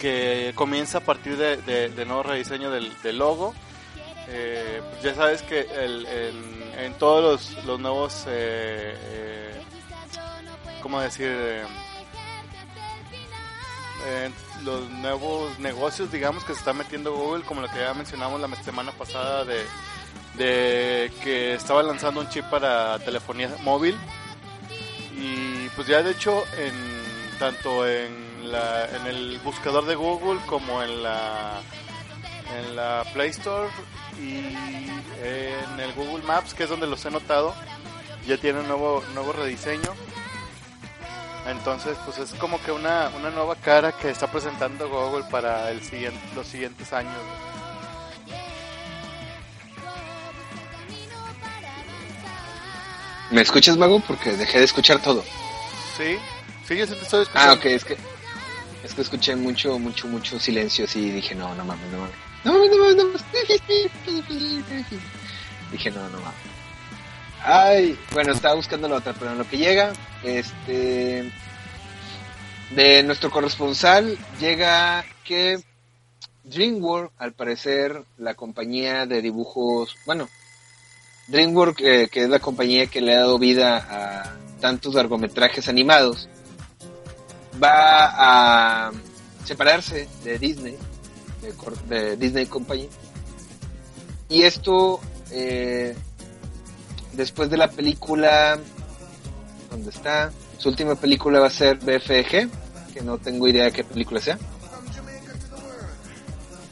[0.00, 1.58] que comienza a partir de,
[2.06, 3.54] nuevo rediseño del, logo.
[4.26, 6.06] Pues ya sabes que el-
[6.78, 7.22] en, todos
[7.54, 8.26] los, los nuevos,
[10.80, 11.28] ¿cómo decir?
[14.06, 14.30] Eh,
[14.64, 18.48] los nuevos negocios, digamos, que se está metiendo Google, como lo que ya mencionamos la
[18.62, 19.64] semana pasada de,
[20.34, 23.96] de que estaba lanzando un chip para telefonía móvil.
[25.12, 30.82] Y pues ya de hecho, en, tanto en, la, en el buscador de Google como
[30.82, 31.60] en la,
[32.58, 33.68] en la Play Store
[34.18, 34.38] y
[35.22, 37.54] en el Google Maps, que es donde los he notado,
[38.26, 39.94] ya tiene un nuevo, nuevo rediseño.
[41.46, 45.82] Entonces, pues es como que una, una nueva cara que está presentando Google para el
[45.82, 47.14] siguiente, los siguientes años.
[53.30, 54.00] ¿Me escuchas, Mago?
[54.00, 55.22] Porque dejé de escuchar todo.
[55.96, 56.18] Sí,
[56.66, 57.52] sí, yo sí te estoy escuchando.
[57.52, 57.96] Ah, ok, es que,
[58.84, 62.16] es que escuché mucho, mucho, mucho silencio así y dije, no, no mames, no mames.
[62.44, 63.24] No mames, no mames, no mames.
[65.72, 66.49] Dije, no, no mames.
[67.42, 71.32] Ay, bueno, estaba buscando la otra, pero en lo que llega, este,
[72.70, 75.58] de nuestro corresponsal llega que
[76.44, 80.28] DreamWorks, al parecer, la compañía de dibujos, bueno,
[81.28, 86.28] DreamWorks, eh, que es la compañía que le ha dado vida a tantos largometrajes animados,
[87.62, 88.92] va a
[89.44, 90.76] separarse de Disney
[91.40, 92.88] de, de Disney Company.
[94.28, 95.00] Y esto,
[95.30, 95.96] eh,
[97.12, 98.58] después de la película,
[99.70, 100.32] ¿dónde está?
[100.58, 102.48] Su última película va a ser BFG,
[102.92, 104.38] que no tengo idea de qué película sea.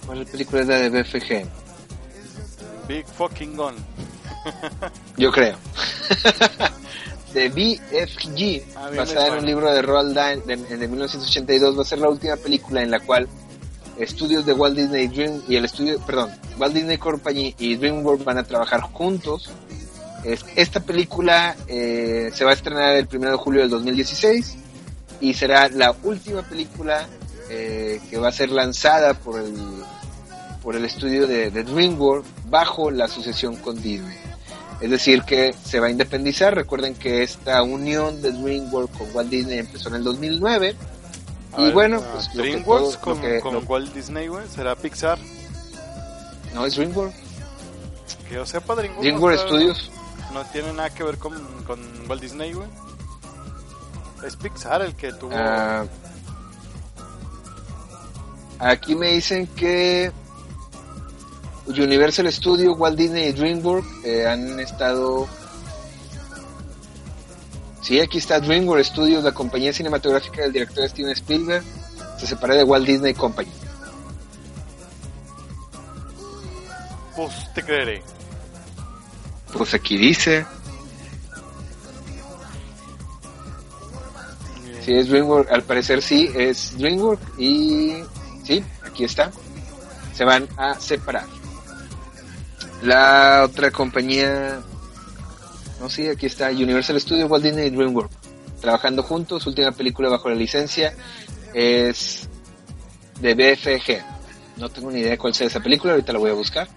[0.07, 1.46] ¿Cuál película es la de BFG?
[2.88, 3.74] Big fucking gun.
[5.16, 5.57] Yo creo.
[7.35, 11.77] de BFG, A mí me basada en un libro de Roald Dahl de, de 1982,
[11.77, 13.29] va a ser la última película en la cual
[13.98, 18.38] estudios de Walt Disney Dream y el estudio, perdón, Walt Disney Company y DreamWorks van
[18.38, 19.51] a trabajar juntos.
[20.24, 24.57] Es- Esta película eh, se va a estrenar el 1 de julio del 2016
[25.20, 27.07] y será la última película
[27.50, 29.54] eh, que va a ser lanzada por el
[30.62, 34.18] por el estudio de, de DreamWorks bajo la asociación con Disney.
[34.81, 36.54] Es decir, que se va a independizar.
[36.54, 40.76] Recuerden que esta unión de DreamWorks con Walt Disney empezó en el 2009.
[41.52, 44.46] A y ver, bueno, ah, pues DreamWorks todo- con, que- con lo- Walt Disney, güey.
[44.48, 45.18] ¿Será Pixar?
[46.54, 47.14] no es DreamWorks,
[48.28, 49.02] Que yo sepa, DreamWorks.
[49.02, 49.90] DreamWorks Studios.
[50.32, 52.68] No tiene nada que ver con, con Walt Disney, güey.
[54.24, 55.32] Es Pixar el que tuvo.
[55.34, 55.84] Ah,
[58.58, 60.12] aquí me dicen que
[61.66, 65.28] Universal Studios, Walt Disney y DreamWorks eh, han estado.
[67.82, 71.64] Sí, aquí está DreamWorks Studios, la compañía cinematográfica del director Steven Spielberg,
[72.18, 73.50] se separó de Walt Disney Company.
[77.16, 78.02] Pues te creeré.
[79.52, 80.46] Pues aquí dice,
[84.84, 88.02] si es DreamWorks, al parecer sí, es DreamWorks y
[88.44, 89.30] sí, aquí está.
[90.14, 91.26] Se van a separar.
[92.82, 94.61] La otra compañía,
[95.80, 98.14] no sí, aquí está Universal Studios, Walt Disney y DreamWorks.
[98.61, 100.94] Trabajando juntos, última película bajo la licencia
[101.54, 102.28] es
[103.20, 104.58] de BFG.
[104.58, 106.68] No tengo ni idea de cuál sea esa película, ahorita la voy a buscar.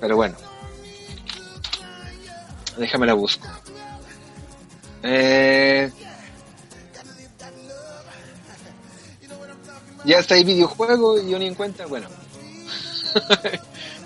[0.00, 0.34] Pero bueno.
[2.78, 3.46] Déjame la busco.
[5.02, 5.90] Eh,
[10.04, 11.86] ya está ahí videojuego y yo ni en cuenta.
[11.86, 12.08] Bueno.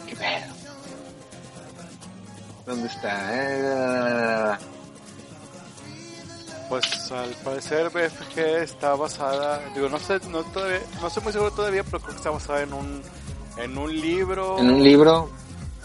[0.07, 0.53] ¿Qué pedo?
[2.67, 4.55] ¿Dónde está?
[4.55, 4.59] Eh,
[6.69, 11.51] Pues al parecer BFG está basada, digo, no sé, no todavía, no estoy muy seguro
[11.51, 13.03] todavía, pero creo que está basada en un
[13.59, 14.59] en un libro.
[14.59, 15.29] en un libro.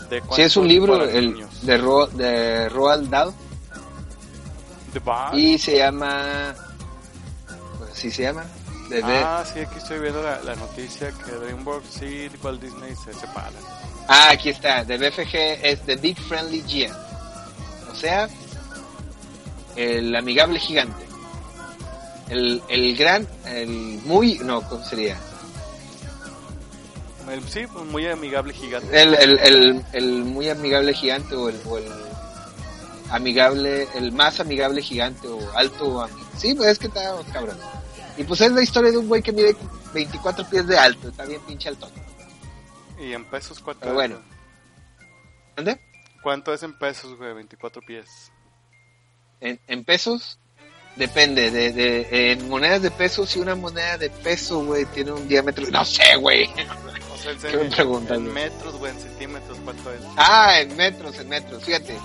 [0.10, 3.34] De Sí, es un libro el, de, Ro, de Roald Dahl
[5.34, 6.56] y se llama.
[7.78, 8.46] Pues así se llama.
[8.90, 13.14] De Ah, sí, aquí estoy viendo la, la noticia que DreamWorks y Walt Disney se
[13.14, 13.54] separan.
[14.08, 14.86] Ah, aquí está.
[14.86, 16.96] De BFG es The Big Friendly Giant.
[17.92, 18.30] O sea,
[19.76, 21.06] el amigable gigante.
[22.30, 25.18] El, el gran, el muy, no, ¿cómo sería?
[27.30, 29.02] El- sí, pues, muy amigable gigante.
[29.02, 31.92] El, el, el, el muy amigable gigante o el, o el
[33.10, 36.02] amigable, el más amigable gigante o alto.
[36.06, 37.58] ami- Sí, pues es que está cabrón.
[38.18, 39.56] Y pues es la historia de un güey que mide
[39.94, 41.10] 24 pies de alto.
[41.10, 41.90] Está bien pinche alto.
[43.00, 44.20] Y en pesos, ¿cuánto Pero bueno.
[45.56, 45.80] ¿Dónde?
[46.24, 47.34] ¿Cuánto es en pesos, güey?
[47.34, 48.32] 24 pies.
[49.40, 50.40] En, en pesos,
[50.96, 51.52] depende.
[51.52, 55.66] De, de, en monedas de pesos, si una moneda de peso, güey, tiene un diámetro.
[55.70, 56.50] No sé, güey.
[57.36, 60.02] O ¿Qué me en- metros, güey, en centímetros, ¿cuánto es?
[60.16, 61.64] Ah, en metros, en metros.
[61.64, 61.98] Fíjate.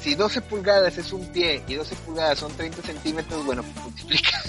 [0.00, 4.42] Si 12 pulgadas es un pie y 12 pulgadas son 30 centímetros, bueno, pues multiplica.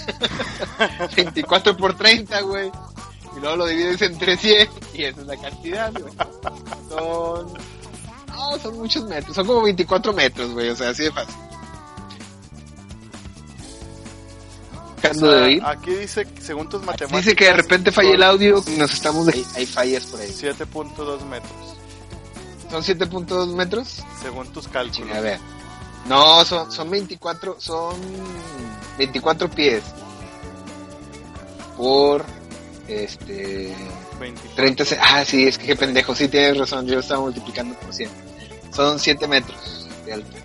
[1.16, 2.70] 24 por 30, güey.
[3.36, 6.12] Y luego lo divides entre 100 y esa es la cantidad, güey.
[6.88, 7.52] Son...
[8.28, 9.36] No, son muchos metros.
[9.36, 10.70] Son como 24 metros, güey.
[10.70, 11.34] O sea, así de fácil.
[15.10, 15.62] O Dejando sea, de oír.
[15.64, 17.24] aquí dice, que según tus matemáticas...
[17.24, 19.28] Dice que de repente falla el audio, nos estamos...
[19.28, 20.28] Hay, hay fallas por ahí.
[20.30, 21.52] 7.2 metros,
[22.70, 24.02] ¿Son 7.2 metros?
[24.22, 25.14] según tus cálculos.
[25.16, 25.38] A ver.
[26.06, 27.96] No, son, son 24, son
[28.98, 29.82] 24 pies.
[31.76, 32.24] Por,
[32.88, 33.74] este,
[34.20, 34.54] 24.
[34.56, 37.92] 30, ce- ah, sí, es que qué pendejo, sí tienes razón, yo estaba multiplicando por
[37.94, 38.10] 100.
[38.74, 40.36] Son 7 metros de alto.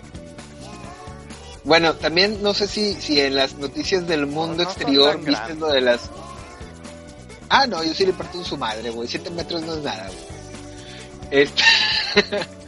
[1.68, 5.58] Bueno, también no sé si, si en las noticias del mundo no exterior viste grandes.
[5.58, 6.10] lo de las...
[7.50, 9.06] Ah, no, yo sí le parto en su madre, güey.
[9.06, 11.42] 7 metros no es nada, güey.
[11.42, 11.62] Este...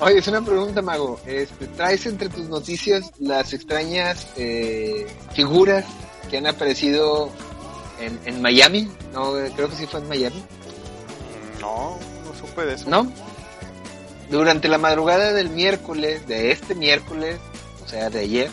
[0.00, 1.20] Oye, es una pregunta, Mago.
[1.26, 5.84] Este, ¿Traes entre tus noticias las extrañas eh, figuras
[6.30, 7.32] que han aparecido
[8.00, 8.88] en, en Miami?
[9.12, 10.44] No, creo que sí fue en Miami.
[11.60, 12.88] No, no supe de eso.
[12.88, 13.12] ¿No?
[14.30, 17.40] Durante la madrugada del miércoles, de este miércoles,
[17.88, 18.50] o sea, de ayer,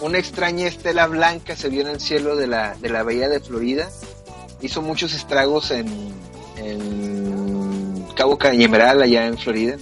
[0.00, 3.38] una extraña estela blanca se vio en el cielo de la, de la bahía de
[3.38, 3.88] Florida.
[4.60, 5.86] Hizo muchos estragos en,
[6.56, 9.76] en Cabo Cañaveral, allá en Florida.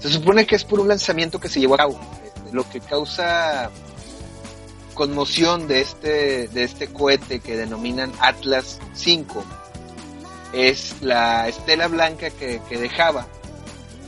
[0.00, 2.00] Se supone que es por un lanzamiento que se llevó a cabo.
[2.24, 3.70] Este, Lo que causa
[4.94, 9.44] conmoción de este, de este cohete que denominan Atlas 5
[10.54, 13.26] es la estela blanca que, que dejaba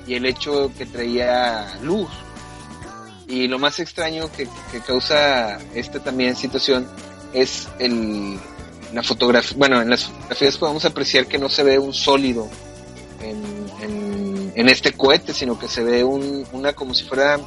[0.07, 2.09] y el hecho que traía luz.
[3.29, 4.49] Y lo más extraño que,
[4.87, 6.89] causa esta también situación
[7.35, 8.39] es el,
[8.95, 9.57] la fotografía.
[9.59, 12.49] Bueno, en las fotografías podemos apreciar que no se ve un sólido
[13.21, 17.39] en, en, este cohete, sino que se ve un, una como si fuera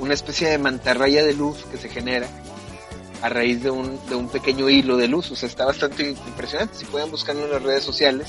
[0.00, 2.28] una especie de mantarraya de luz que se genera
[3.22, 5.30] a raíz de un, de un pequeño hilo de luz.
[5.30, 6.76] O sea, está bastante impresionante.
[6.76, 8.28] Si pueden buscarlo en las redes sociales,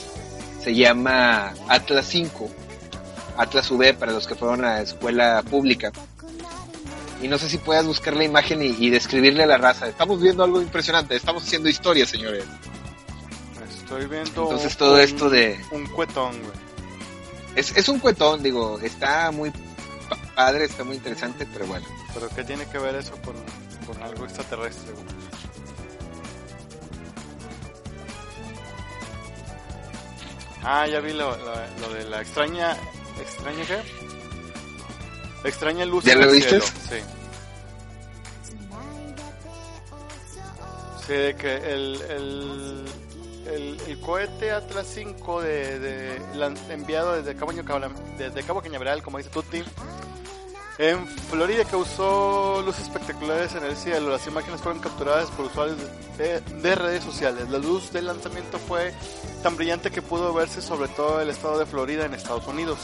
[0.62, 2.50] se llama Atlas 5,
[3.38, 5.92] Atlas V para los que fueron a escuela pública.
[7.22, 9.88] Y no sé si puedas buscar la imagen y, y describirle a la raza.
[9.90, 12.46] Estamos viendo algo impresionante, estamos haciendo historia, señores.
[13.82, 14.44] Estoy viendo.
[14.44, 16.54] Entonces todo un- esto de- Un cuetón, güey.
[17.56, 21.86] Es, es un cuetón, digo, está muy pa- padre, está muy interesante, pero bueno.
[22.14, 23.34] Pero ¿qué tiene que ver eso con,
[23.86, 25.06] con algo extraterrestre, güey?
[30.64, 32.76] Ah, ya vi lo, lo, lo de la extraña.
[33.20, 34.09] ¿Extraña qué?
[35.44, 36.60] Extraña luz ¿Ya lo viste?
[36.62, 36.98] Sí.
[41.08, 42.86] Sí, de que el, el,
[43.48, 47.52] el, el cohete Atlas 5 de, de, lan- enviado desde Cabo,
[48.18, 49.64] desde Cabo Cañaveral, como dice Tutti,
[50.80, 54.10] en Florida causó luces espectaculares en el cielo.
[54.10, 55.78] Las imágenes fueron capturadas por usuarios
[56.18, 57.50] de, de redes sociales.
[57.50, 58.94] La luz del lanzamiento fue
[59.44, 62.80] tan brillante que pudo verse sobre todo el estado de Florida en Estados Unidos.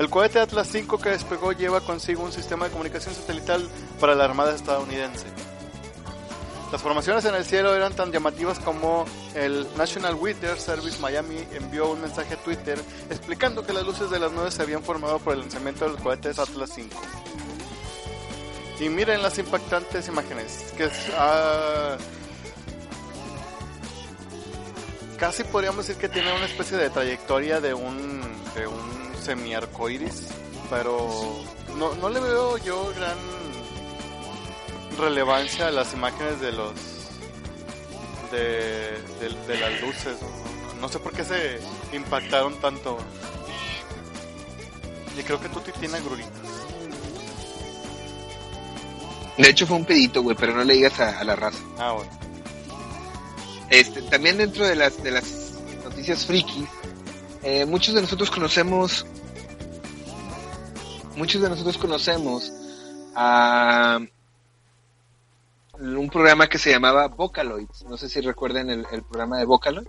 [0.00, 3.66] El cohete Atlas 5 que despegó lleva consigo un sistema de comunicación satelital
[4.00, 5.26] para la Armada estadounidense.
[6.76, 11.88] Las formaciones en el cielo eran tan llamativas como el National Weather Service Miami envió
[11.88, 15.32] un mensaje a Twitter explicando que las luces de las nubes se habían formado por
[15.32, 17.00] el lanzamiento del cohete Atlas 5.
[18.80, 21.96] Y miren las impactantes imágenes, que ah,
[25.16, 28.20] casi podríamos decir que tiene una especie de trayectoria de un,
[28.54, 30.28] de un semi arcoiris,
[30.68, 31.08] pero
[31.78, 33.45] no, no le veo yo gran
[34.96, 36.72] relevancia a las imágenes de los
[38.32, 40.16] de, de, de las luces.
[40.20, 41.60] No, no sé por qué se
[41.92, 42.98] impactaron tanto.
[45.18, 46.32] Y creo que Tuti tiene agruritas.
[49.38, 51.58] De hecho fue un pedito, güey, pero no le digas a, a la raza.
[51.78, 52.10] Ah, bueno.
[53.70, 56.68] Este, también dentro de las, de las noticias frikis,
[57.42, 59.04] eh, muchos de nosotros conocemos,
[61.16, 62.52] muchos de nosotros conocemos
[63.14, 63.98] a
[65.80, 67.84] un programa que se llamaba Vocaloids.
[67.88, 69.86] No sé si recuerden el, el programa de Vocaloid,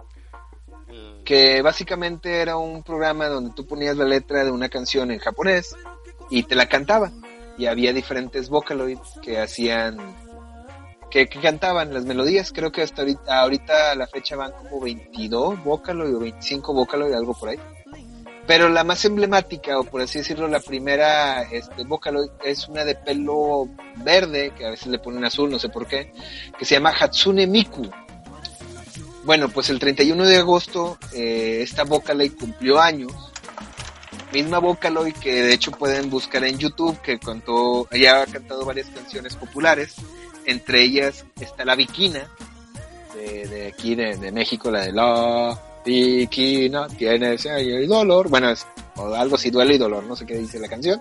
[0.89, 5.19] El- que básicamente era un programa donde tú ponías la letra de una canción en
[5.19, 5.75] japonés
[6.29, 7.11] y te la cantaba.
[7.57, 9.97] Y había diferentes Vocaloids que hacían
[11.09, 12.51] que, que cantaban las melodías.
[12.53, 17.13] Creo que hasta ahorita, ahorita a la fecha van como 22 Vocaloid o 25 Vocaloid,
[17.13, 17.59] algo por ahí.
[18.47, 22.95] Pero la más emblemática, o por así decirlo, la primera este, Vocaloid es una de
[22.95, 23.67] pelo
[23.97, 26.13] verde, que a veces le ponen azul, no sé por qué,
[26.57, 27.91] que se llama Hatsune Miku.
[29.25, 33.11] Bueno, pues el 31 de agosto eh, esta Vocaloid cumplió años.
[34.31, 38.87] Misma Vocaloid que de hecho pueden buscar en YouTube, que contó, ella ha cantado varias
[38.87, 39.95] canciones populares.
[40.45, 42.29] Entre ellas está La Viquina,
[43.13, 48.29] de, aquí de, de México, la de La Viquina, tiene el dolor.
[48.29, 48.67] Bueno, es
[48.97, 50.99] o algo así, duelo y dolor, no sé qué dice la canción.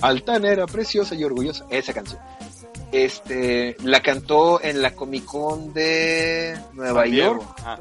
[0.00, 2.20] Altanera, preciosa y orgullosa, esa canción.
[2.90, 7.34] Este, la cantó en la Comic Con de Nueva Diego.
[7.34, 7.54] York.
[7.64, 7.78] Ah,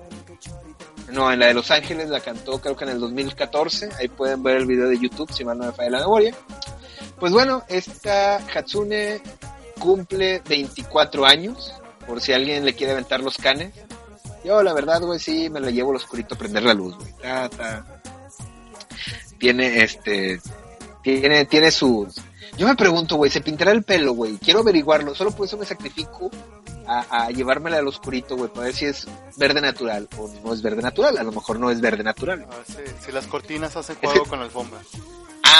[1.11, 3.89] No, en la de Los Ángeles la cantó creo que en el 2014.
[3.99, 6.35] Ahí pueden ver el video de YouTube si mal no me falla la memoria.
[7.19, 9.21] Pues bueno, esta Hatsune
[9.79, 11.73] cumple 24 años.
[12.07, 13.73] Por si alguien le quiere aventar los canes.
[14.45, 17.13] Yo la verdad, güey, sí me la llevo al oscurito a prender la luz, güey.
[17.21, 17.85] Ta, ta.
[19.39, 20.39] Tiene este...
[21.01, 22.15] Tiene, tiene sus...
[22.57, 24.37] Yo me pregunto, güey, ¿se pintará el pelo, güey?
[24.37, 25.13] Quiero averiguarlo.
[25.13, 26.31] Solo por eso me sacrifico
[26.87, 30.61] a, a llevármela al oscurito, güey, para ver si es verde natural o no es
[30.61, 31.17] verde natural.
[31.17, 32.45] A lo mejor no es verde natural.
[32.49, 34.79] a ver si, si las cortinas hacen juego con la alfombra.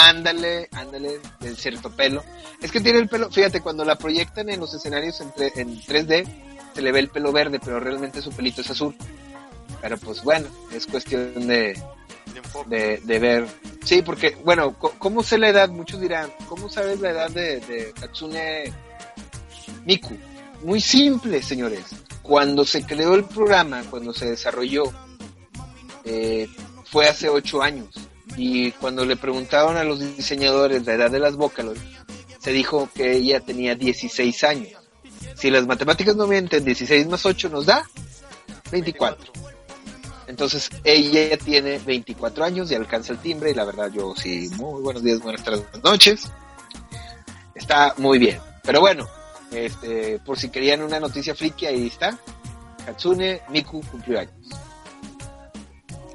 [0.07, 2.23] Ándale, ándale, de cierto pelo.
[2.61, 6.54] Es que tiene el pelo, fíjate, cuando la proyectan en los escenarios en, en 3D,
[6.75, 8.95] se le ve el pelo verde, pero realmente su pelito es azul.
[9.81, 11.81] Pero pues bueno, es cuestión de,
[12.69, 13.47] De ver.
[13.83, 15.69] Sí, porque, bueno, ¿cómo sé la edad?
[15.69, 18.73] Muchos dirán, ¿cómo sabes la edad de, de Hatsune
[19.85, 20.17] Miku?
[20.63, 21.85] Muy simple, señores.
[22.21, 24.83] Cuando se creó el programa, cuando se desarrolló,
[26.03, 26.47] eh,
[26.85, 27.89] fue hace ocho años.
[28.35, 31.77] Y cuando le preguntaron a los diseñadores la edad de las Vocaloid,
[32.39, 34.84] se dijo que ella tenía 16 años.
[35.35, 37.87] Si las matemáticas no mienten, 16 más 8 nos da
[38.71, 39.33] 24.
[40.27, 44.81] Entonces ella tiene 24 años y alcanza el timbre y la verdad yo sí, muy
[44.81, 46.31] buenos días, buenas tardes, buenas noches.
[47.53, 48.39] Está muy bien.
[48.63, 49.07] Pero bueno,
[49.51, 52.17] este, por si querían una noticia friki, ahí está.
[52.87, 54.33] Hatsune Miku cumplió años.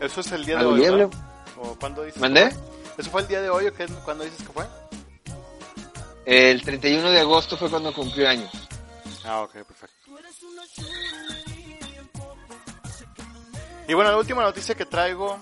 [0.00, 1.10] Eso es el día de ¿Algo hoy.
[1.62, 2.20] ¿O cuándo dices?
[2.20, 2.50] ¿Mandé?
[2.96, 4.66] ¿Eso fue el día de hoy o qué, cuándo dices que fue?
[6.26, 8.50] El 31 de agosto fue cuando cumplió años.
[9.24, 9.96] Ah, ok, perfecto.
[13.88, 15.38] Y bueno, la última noticia que traigo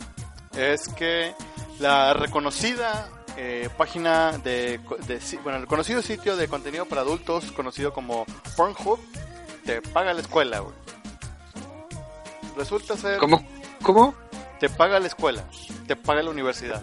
[0.57, 1.35] es que
[1.79, 4.81] la reconocida eh, página de,
[5.45, 8.27] bueno, el conocido sitio de contenido para adultos conocido como
[8.57, 8.99] Pornhub
[9.65, 10.75] te paga la escuela, güey.
[12.57, 13.47] Resulta ser ¿Cómo?
[13.83, 14.15] ¿Cómo?
[14.59, 15.45] te paga la escuela,
[15.87, 16.83] te paga la universidad.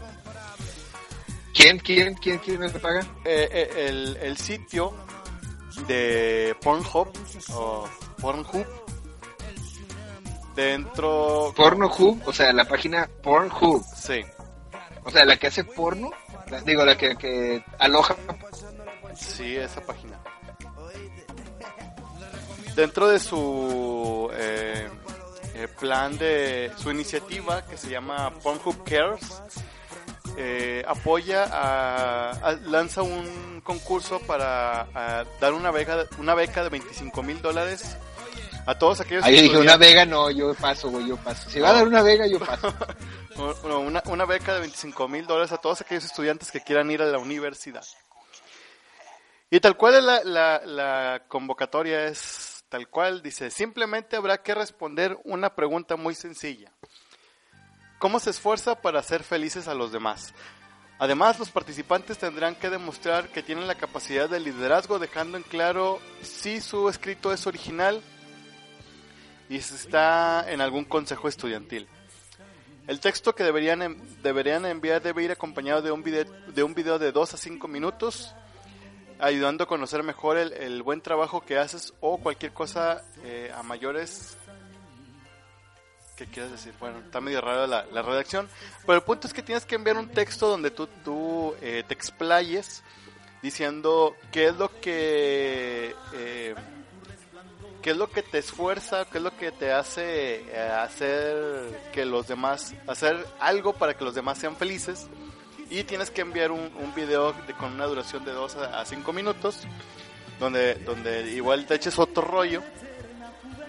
[1.53, 1.79] ¿Quién?
[1.79, 2.13] ¿Quién?
[2.15, 2.39] ¿Quién?
[2.39, 3.01] ¿Quién me paga?
[3.25, 4.93] Eh, eh, el, el sitio
[5.87, 7.09] de Pornhub
[7.53, 7.87] o
[8.21, 8.65] Pornhub.
[10.55, 14.21] Dentro Pornhub, o sea, la página Pornhub, sí.
[15.03, 16.09] O sea, la que hace porno,
[16.49, 18.15] la- digo, la que, que aloja.
[19.15, 20.19] sí esa página.
[22.75, 24.89] Dentro de su eh,
[25.53, 29.41] eh, plan de su iniciativa que se llama Pornhub Cares
[30.37, 36.69] eh, apoya a, a- lanza un concurso para a dar una beca una beca de
[36.69, 37.97] 25 mil dólares
[38.67, 41.49] a todos aquellos Ahí dije, una vega, no, yo paso, güey, yo paso.
[41.49, 42.73] Si va a dar una vega, yo paso.
[43.65, 47.05] Una, una beca de 25 mil dólares a todos aquellos estudiantes que quieran ir a
[47.05, 47.83] la universidad.
[49.49, 54.55] Y tal cual es la, la, la convocatoria es tal cual, dice, simplemente habrá que
[54.55, 56.71] responder una pregunta muy sencilla.
[58.05, 60.35] ¿Cómo se esfuerza para hacer felices a los demás?
[60.99, 65.99] Además, los participantes tendrán que demostrar que tienen la capacidad de liderazgo, dejando en claro
[66.21, 68.03] si su escrito es original
[69.49, 71.87] y si está en algún consejo estudiantil.
[72.85, 76.99] El texto que deberían, deberían enviar debe ir acompañado de un video de, un video
[76.99, 78.35] de 2 a 5 minutos,
[79.17, 83.63] ayudando a conocer mejor el, el buen trabajo que haces o cualquier cosa eh, a
[83.63, 84.37] mayores.
[86.15, 86.73] ¿Qué quieres decir?
[86.79, 88.47] Bueno, está medio rara la, la redacción,
[88.85, 91.93] pero el punto es que tienes que enviar un texto donde tú, tú eh, te
[91.93, 92.83] explayes
[93.41, 95.93] diciendo qué es lo que...
[96.13, 96.55] eh,
[97.81, 102.03] qué es lo que te esfuerza, qué es lo que te hace eh, hacer que
[102.05, 105.07] los demás, hacer algo para que los demás sean felices.
[105.69, 109.13] Y tienes que enviar un, un video de- con una duración de 2 a 5
[109.13, 109.59] minutos,
[110.39, 112.63] donde, donde igual te eches otro rollo,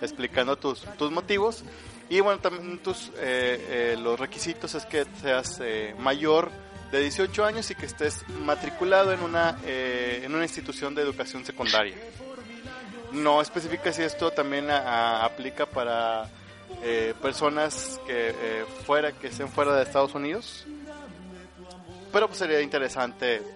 [0.00, 1.62] explicando tus, tus motivos.
[2.08, 6.50] Y bueno, también tus, eh, eh, los requisitos es que seas eh, mayor
[6.92, 11.44] de 18 años y que estés matriculado en una, eh, en una institución de educación
[11.44, 11.96] secundaria.
[13.12, 14.78] No especifica si esto también a-
[15.20, 16.28] a- aplica para
[16.82, 20.64] eh, personas que eh, fuera que estén fuera de Estados Unidos.
[22.12, 23.42] Pero pues sería interesante.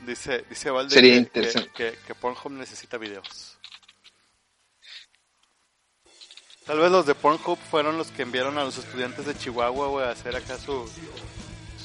[0.00, 1.70] dice dice Valde Sería que, interesante.
[1.74, 3.49] que, que- que Pornhub necesita videos.
[6.70, 10.06] Tal vez los de Pornhub fueron los que enviaron a los estudiantes de Chihuahua güey,
[10.06, 10.88] a hacer acá su,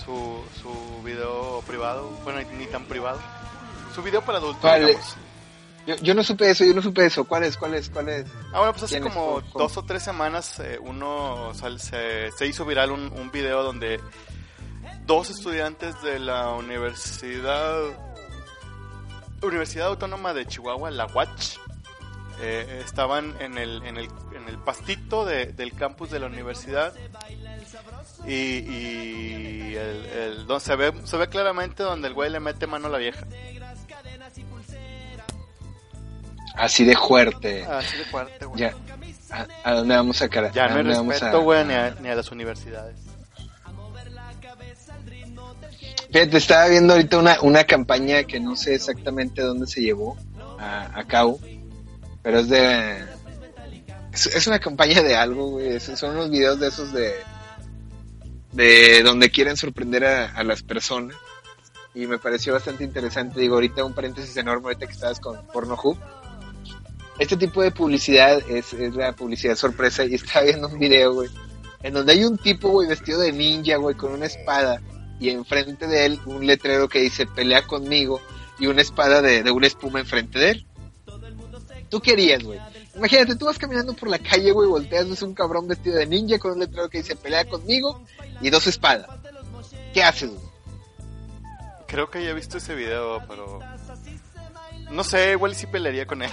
[0.05, 2.07] su, su video privado.
[2.23, 3.19] Bueno, ni tan privado.
[3.95, 5.15] Su video para adultos, digamos.
[5.87, 7.23] Yo, yo no supe eso, yo no supe eso.
[7.23, 7.57] ¿Cuál es?
[7.57, 7.89] ¿Cuál es?
[7.89, 8.27] ¿Cuál es?
[8.53, 12.63] Ah, bueno, pues hace como dos o tres semanas eh, uno sal- se, se hizo
[12.63, 13.99] viral un, un video donde
[15.07, 17.75] dos estudiantes de la universidad
[19.41, 21.57] Universidad Autónoma de Chihuahua, la UACH,
[22.41, 24.05] eh, estaban en el, en el,
[24.35, 26.93] en el pastito de- del campus de la universidad
[28.25, 32.67] y, y el, el- don- se, ve, se ve claramente donde el güey le mete
[32.67, 33.25] mano a la vieja.
[36.55, 37.65] Así de fuerte.
[37.65, 38.59] Así de fuerte, güey.
[38.61, 38.73] Ya.
[39.31, 40.51] ¿A, a dónde vamos a cara?
[40.51, 42.95] Ya ¿A no hay respeto, a- güey, ni a, ni a las universidades.
[46.11, 50.17] Fíjate, estaba viendo ahorita una, una campaña que no sé exactamente dónde se llevó
[50.59, 51.39] a, a cabo,
[52.25, 53.05] pero es de...
[54.11, 55.75] Es, es una campaña de algo, güey.
[55.75, 57.13] es- son unos videos de esos de...
[58.51, 61.15] De donde quieren sorprender a, a las personas.
[61.93, 63.39] Y me pareció bastante interesante.
[63.39, 65.97] Digo, ahorita un paréntesis enorme, ahorita que estabas con Pornhub.
[67.19, 70.03] Este tipo de publicidad es, es la publicidad sorpresa.
[70.03, 71.29] Y estaba viendo un video, güey.
[71.83, 74.81] En donde hay un tipo, güey, vestido de ninja, güey, con una espada
[75.19, 78.19] y enfrente de él un letrero que dice pelea conmigo
[78.57, 80.67] y una espada de, de una espuma enfrente de él.
[81.89, 82.59] ¿Tú querías, güey?
[82.95, 86.39] Imagínate, tú vas caminando por la calle, güey, volteas, ves un cabrón vestido de ninja
[86.39, 88.01] con un letrero que dice pelea conmigo
[88.41, 89.07] y dos espadas.
[89.93, 90.45] ¿Qué haces, güey?
[91.87, 93.59] Creo que ya he visto ese video, pero...
[94.91, 96.31] No sé, igual sí pelearía con él.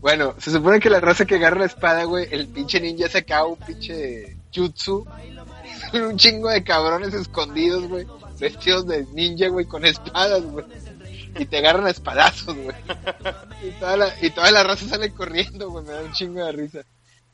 [0.00, 3.44] Bueno, se supone que la raza que agarra la espada, güey, el pinche ninja saca
[3.44, 5.06] un pinche jutsu.
[5.92, 8.06] un chingo de cabrones escondidos, güey,
[8.38, 10.64] vestidos de ninja, güey, con espadas, güey.
[11.38, 12.76] Y te agarran a espadazos, güey.
[13.62, 16.52] Y toda la, y toda la raza sale corriendo, güey, me da un chingo de
[16.52, 16.80] risa.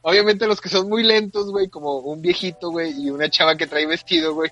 [0.02, 3.66] Obviamente los que son muy lentos, güey, como un viejito, güey, y una chava que
[3.68, 4.50] trae vestido, güey,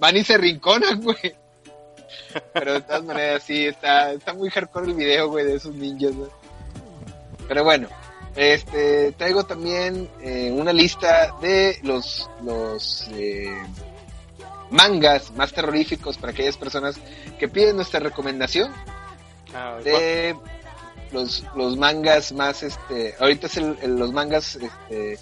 [0.00, 1.36] van y se rinconan, güey.
[2.52, 6.14] Pero de todas maneras, sí, está, está muy hardcore el video, güey, de esos ninjas,
[6.14, 6.30] güey.
[7.46, 7.88] Pero bueno,
[8.34, 13.54] este, traigo también eh, una lista de los, los eh,
[14.72, 16.98] mangas más terroríficos para aquellas personas
[17.38, 18.72] que piden nuestra recomendación
[19.54, 20.34] Ah, de
[21.12, 25.18] los, los mangas más, este, ahorita es el, el- los mangas, este,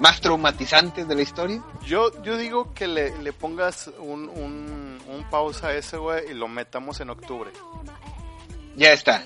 [0.00, 1.62] más traumatizantes de la historia.
[1.86, 6.34] Yo, yo digo que le, le pongas un, un, un pausa a ese, güey, y
[6.34, 7.52] lo metamos en octubre.
[8.76, 9.24] Ya está.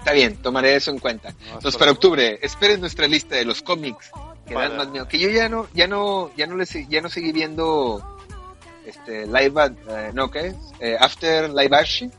[0.00, 1.32] Está bien, tomaré eso en cuenta.
[1.46, 4.10] Entonces, para octubre, esperen nuestra lista de los cómics
[4.46, 5.06] que dan Para- más miedo.
[5.06, 8.13] Que yo ya no, ya no, ya no le, se- ya no seguí viendo,
[8.84, 10.56] este, live, ad- eh, no, ¿qué es?
[10.80, 12.12] Eh, After Live Action.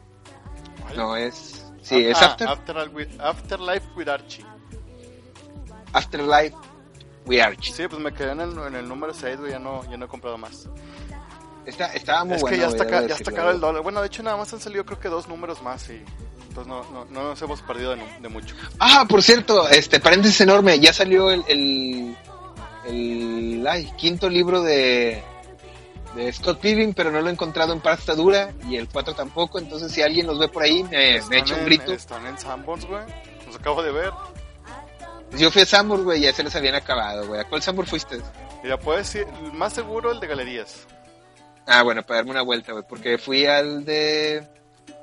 [0.95, 4.45] No, es, sí, es Ah, After, After- with- Afterlife with Archie.
[5.93, 6.55] After Life
[7.25, 7.55] We Are.
[7.61, 10.05] Sí, pues me quedé en el, en el número 6, güey, ya no, ya no
[10.05, 10.67] he comprado más.
[11.65, 12.55] Está, estaba muy es bueno.
[12.55, 13.81] que ya está, ca- ya está caro el dólar.
[13.81, 16.03] Bueno, de hecho nada más han salido creo que dos números más y
[16.49, 18.55] entonces no, no, no nos hemos perdido de mucho.
[18.79, 22.15] Ah, por cierto, este paréntesis enorme, ya salió el, el,
[22.87, 25.23] el ay, quinto libro de,
[26.15, 29.59] de Scott Pilgrim, pero no lo he encontrado en pasta dura y el 4 tampoco,
[29.59, 31.91] entonces si alguien los ve por ahí, me, me echa un en- grito.
[31.93, 33.03] Están en Sanborns, güey.
[33.45, 34.11] Los acabo de ver.
[35.37, 37.41] Yo fui a Sambor, güey, ya se les habían acabado, güey.
[37.41, 38.19] ¿A cuál Sambor fuiste?
[38.63, 40.87] Mira, puedes ir, más seguro el de galerías.
[41.67, 44.47] Ah, bueno, para darme una vuelta, güey, porque fui al de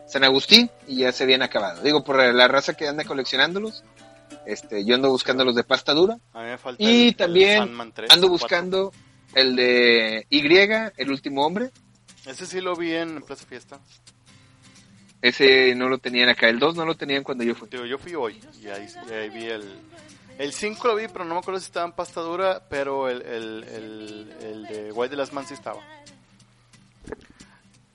[0.06, 1.82] San Agustín y ya se habían acabado.
[1.82, 3.84] Digo, por la raza que anda coleccionándolos,
[4.46, 6.16] este, yo ando buscando los de pasta dura.
[6.32, 8.30] A mí me falta Y el- también el Sandman 3, ando 4.
[8.44, 8.92] buscando
[9.34, 11.70] el de Y, el último hombre.
[12.26, 13.80] Ese sí lo vi en Plaza Fiesta.
[15.20, 16.48] Ese no lo tenían acá.
[16.48, 17.68] El 2 no lo tenían cuando yo fui.
[17.68, 19.80] Digo, yo fui hoy y ahí, y ahí vi el...
[20.38, 23.22] El 5 lo vi, pero no me acuerdo si estaba en pasta dura, pero el,
[23.22, 25.80] el, el, el de White de las Man sí estaba.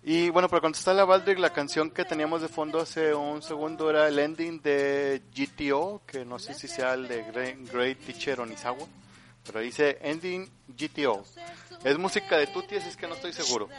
[0.03, 3.89] Y bueno, para contestarle a Baldrick, la canción que teníamos de fondo hace un segundo
[3.89, 8.39] era el ending de GTO, que no sé si sea el de Great, Great Teacher
[8.39, 8.87] Onizawa,
[9.47, 11.23] pero dice ending GTO.
[11.83, 13.69] Es música de Tutti, es que no estoy seguro.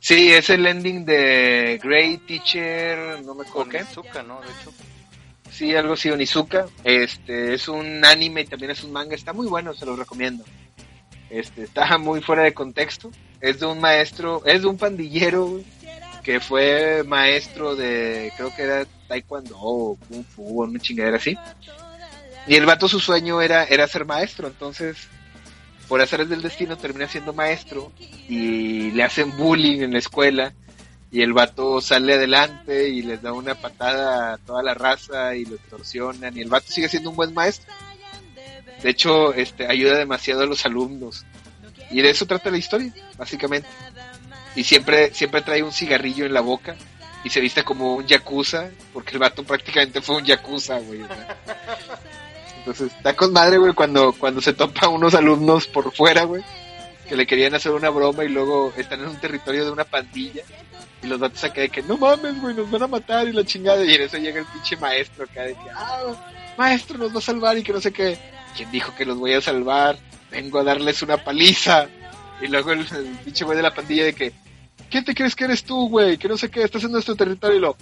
[0.00, 3.78] Sí, es el ending de Great Teacher, no me acuerdo qué.
[3.78, 4.40] Onizuka, ¿no?
[4.40, 4.72] De hecho.
[5.52, 6.66] Sí, algo así, Onizuka.
[6.82, 9.14] Este, es un anime y también es un manga.
[9.14, 10.44] Está muy bueno, se lo recomiendo.
[11.28, 13.10] Este, está muy fuera de contexto.
[13.40, 15.60] Es de un maestro, es de un pandillero,
[16.22, 21.36] que fue maestro de, creo que era taekwondo o kung fu o una chingadera así.
[22.50, 24.96] Y el vato su sueño era, era ser maestro, entonces,
[25.86, 27.92] por hacer del destino termina siendo maestro
[28.28, 30.52] y le hacen bullying en la escuela
[31.12, 35.44] y el vato sale adelante y les da una patada a toda la raza y
[35.44, 37.72] lo extorsionan y el vato sigue siendo un buen maestro.
[38.82, 41.24] De hecho, este ayuda demasiado a los alumnos.
[41.92, 43.68] Y de eso trata la historia, básicamente.
[44.56, 46.74] Y siempre siempre trae un cigarrillo en la boca
[47.22, 51.02] y se viste como un yakuza, porque el vato prácticamente fue un yakuza, güey.
[52.60, 56.42] Entonces, está con madre, güey, cuando, cuando se topa unos alumnos por fuera, güey,
[57.08, 60.42] que le querían hacer una broma y luego están en un territorio de una pandilla
[61.02, 63.44] y los datos acá de que no mames, güey, nos van a matar y la
[63.44, 63.84] chingada.
[63.84, 67.22] Y en eso llega el pinche maestro acá de que, ah, maestro, nos va a
[67.22, 68.18] salvar y que no sé qué.
[68.56, 69.98] ¿Quién dijo que los voy a salvar?
[70.30, 71.88] Vengo a darles una paliza.
[72.42, 74.32] Y luego el, el pinche güey de la pandilla de que,
[74.90, 76.18] ¿quién te crees que eres tú, güey?
[76.18, 77.56] Que no sé qué, estás en nuestro territorio.
[77.56, 77.76] Y lo,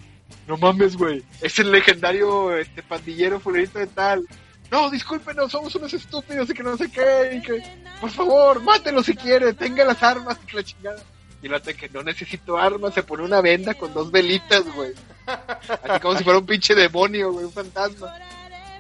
[0.47, 4.27] no mames, güey, es el legendario este pandillero fulanito de tal.
[4.71, 7.43] No, discúlpenos, somos unos estúpidos y que no sé qué.
[7.43, 11.03] Y por favor, mátelo si quiere, tenga las armas, que la chingada.
[11.41, 14.93] Y de que no necesito armas, se pone una venda con dos velitas, güey.
[15.27, 18.13] Así como si fuera un pinche demonio, güey, un fantasma.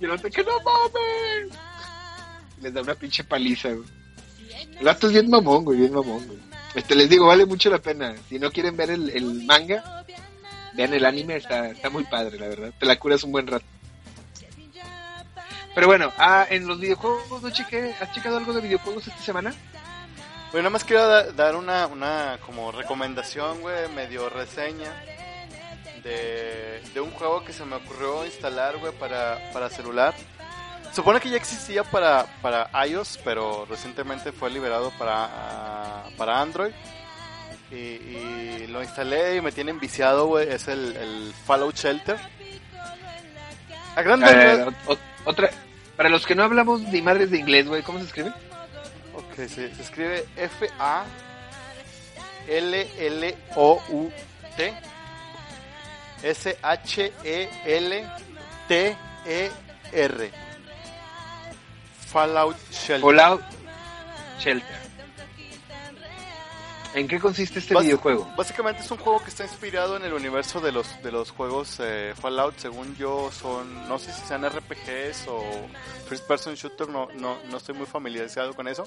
[0.00, 1.58] Y el de que no mames.
[2.58, 3.88] Y les da una pinche paliza, güey.
[4.78, 6.38] El vato es bien mamón, güey, bien mamón, güey.
[6.74, 8.14] Este, les digo, vale mucho la pena.
[8.28, 10.04] Si no quieren ver el, el manga,
[10.74, 12.72] vean el anime, está, está muy padre, la verdad.
[12.78, 13.66] Te la curas un buen rato.
[15.74, 17.94] Pero bueno, ah, en los videojuegos, ¿no chequé?
[18.00, 19.54] ¿Has checado algo de videojuegos esta semana?
[20.50, 24.90] Bueno, nada más quiero da- dar una, una como recomendación, güey, medio reseña
[26.02, 30.14] de, de un juego que se me ocurrió instalar, güey, para, para celular.
[30.92, 36.72] Supone que ya existía para, para iOS, pero recientemente fue liberado para, ah, para Android.
[37.70, 40.48] Y, y lo instalé y me tiene enviciado, güey.
[40.48, 42.16] Es el, el Fallout Shelter.
[43.94, 45.50] A grandes Eh, rasgos- otra,
[45.96, 48.32] para los que no hablamos ni madres de inglés, güey, ¿cómo se escribe?
[49.14, 51.08] Ok, se, se escribe F-A-L-L-O-U-T
[56.22, 57.08] S-H-E-L-T-E-R
[62.06, 63.00] Fallout Shelter.
[63.00, 63.42] Fallout
[64.38, 64.87] Shelter.
[66.94, 68.26] ¿En qué consiste este videojuego?
[68.36, 71.78] Básicamente es un juego que está inspirado en el universo de los de los juegos
[71.80, 72.56] eh, Fallout.
[72.58, 75.42] Según yo, son no sé si sean RPGs o
[76.08, 76.88] first person shooter.
[76.88, 78.84] No no no estoy muy familiarizado con eso.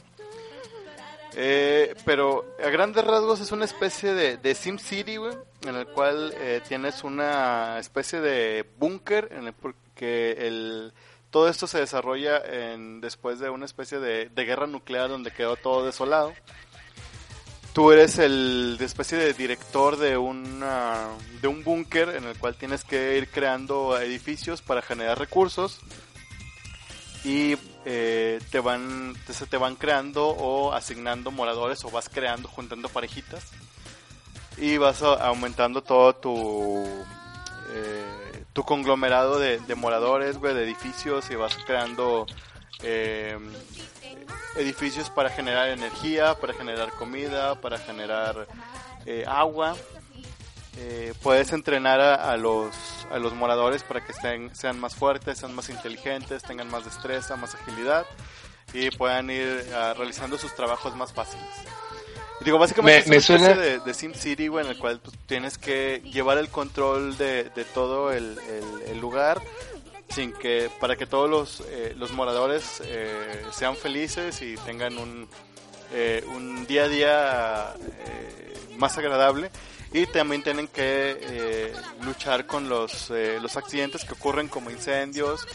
[1.35, 5.33] Eh, pero a grandes rasgos es una especie de, de Sim City, güey,
[5.65, 10.93] en el cual eh, tienes una especie de búnker en el porque el
[11.29, 15.55] todo esto se desarrolla en, después de una especie de, de guerra nuclear donde quedó
[15.55, 16.33] todo desolado.
[17.73, 21.07] Tú eres el de especie de director de una
[21.41, 25.79] de un búnker en el cual tienes que ir creando edificios para generar recursos
[27.23, 27.55] y
[27.85, 33.51] eh, te van se te van creando o asignando moradores o vas creando juntando parejitas
[34.57, 36.83] y vas aumentando todo tu
[37.73, 42.25] eh, tu conglomerado de, de moradores güey, de edificios y vas creando
[42.83, 43.37] eh,
[44.55, 48.47] edificios para generar energía, para generar comida, para generar
[49.05, 49.75] eh, agua.
[50.77, 52.73] Eh, puedes entrenar a, a los,
[53.11, 57.35] a los moradores para que estén, sean más fuertes, sean más inteligentes, tengan más destreza,
[57.35, 58.05] más agilidad
[58.73, 61.45] y puedan ir ah, realizando sus trabajos más fáciles.
[62.39, 64.71] Y digo, básicamente Me- es me una especie suena- de, de Sim City, güey, en
[64.71, 69.41] el cual pues, tienes que llevar el control de, de todo el, el- el lugar
[70.11, 75.27] sin que para que todos los, eh, los moradores eh, sean felices y tengan un,
[75.93, 79.51] eh, un día a día eh, más agradable.
[79.93, 85.45] Y también tienen que eh, luchar con los, eh, los accidentes que ocurren como incendios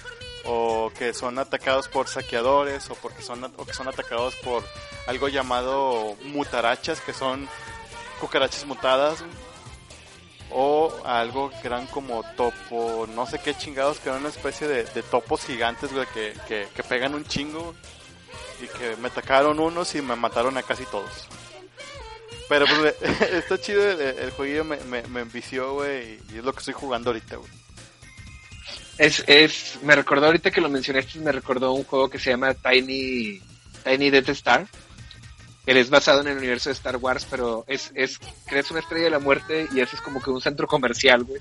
[0.45, 4.63] o que son atacados por saqueadores o porque son o que son atacados por
[5.07, 7.49] algo llamado mutarachas que son
[8.21, 9.25] cucarachas mutadas
[10.51, 14.85] o algo que eran como topo, no sé qué chingados, que eran una especie de,
[14.85, 17.75] de topos gigantes, güey, que, que, que pegan un chingo
[18.63, 21.29] y que me atacaron unos y me mataron a casi todos.
[22.49, 22.95] Pero pues
[23.33, 26.75] está chido el, el jueguillo, me, me, me envició, güey, y es lo que estoy
[26.75, 27.51] jugando ahorita, güey.
[28.99, 32.55] Es, es, me recordó ahorita que lo mencionaste, me recordó un juego que se llama
[32.55, 33.43] Tiny,
[33.85, 34.67] Tiny Death Star,
[35.67, 39.05] que es basado en el universo de Star Wars, pero es, es, creas una estrella
[39.05, 41.41] de la muerte y haces como que un centro comercial, güey,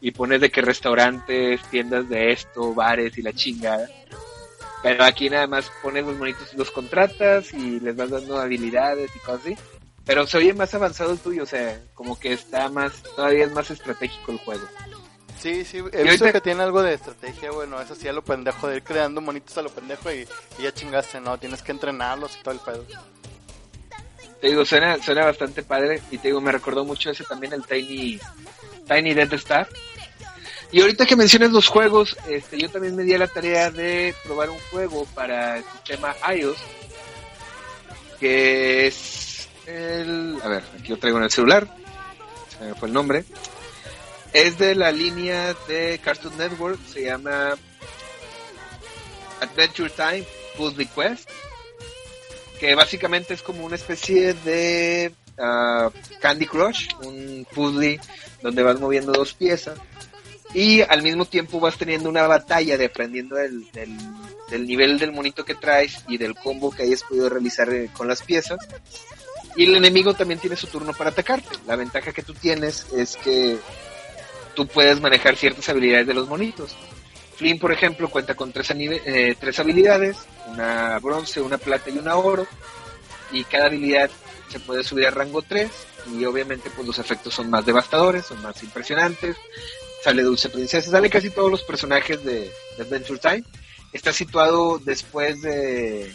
[0.00, 3.88] y pones de que restaurantes, tiendas de esto, bares y la chingada.
[4.82, 9.14] Pero aquí nada más pones los monitos y los contratas y les vas dando habilidades
[9.14, 9.56] y cosas así.
[10.04, 13.52] Pero se oye más avanzado el tuyo, o sea, como que está más, todavía es
[13.52, 14.64] más estratégico el juego.
[15.38, 18.22] Sí, sí, he visto ahorita- que tiene algo de estrategia, bueno, eso sí a lo
[18.24, 20.26] pendejo, de ir creando monitos a lo pendejo y,
[20.58, 21.38] y ya chingaste, ¿no?
[21.38, 22.84] Tienes que entrenarlos y todo el pedo.
[24.42, 28.18] Te digo, suena, bastante padre y te digo, me recordó mucho ese también el Tiny,
[28.88, 29.68] Tiny Death Star.
[30.72, 34.12] Y ahorita que mencionas los juegos, este, yo también me di a la tarea de
[34.24, 36.56] probar un juego para el sistema iOS,
[38.18, 41.76] que es el, a ver, aquí lo traigo en el celular,
[42.58, 43.24] se me fue el nombre,
[44.32, 47.54] es de la línea de Cartoon Network, se llama
[49.40, 50.24] Adventure Time
[50.56, 51.30] Puzzle Quest,
[52.62, 55.90] que básicamente es como una especie de ah,
[56.20, 57.98] Candy Crush, un puzzle
[58.40, 59.76] donde vas moviendo dos piezas
[60.54, 63.98] y al mismo tiempo vas teniendo una batalla dependiendo del, del,
[64.48, 68.06] del nivel del monito que traes y del combo que hayas podido realizar eh, con
[68.06, 68.60] las piezas.
[69.56, 71.48] Y el enemigo también tiene su turno para atacarte.
[71.66, 73.58] La ventaja que tú tienes es que
[74.54, 76.76] tú puedes manejar ciertas habilidades de los monitos.
[77.42, 80.16] Flynn, por ejemplo, cuenta con tres, eh, tres habilidades,
[80.46, 82.46] una bronce, una plata y una oro,
[83.32, 84.08] y cada habilidad
[84.48, 85.68] se puede subir a rango 3,
[86.16, 89.36] y obviamente pues los efectos son más devastadores, son más impresionantes,
[90.04, 93.42] sale Dulce Princesa, sale casi todos los personajes de, de Adventure Time,
[93.92, 96.14] está situado después de,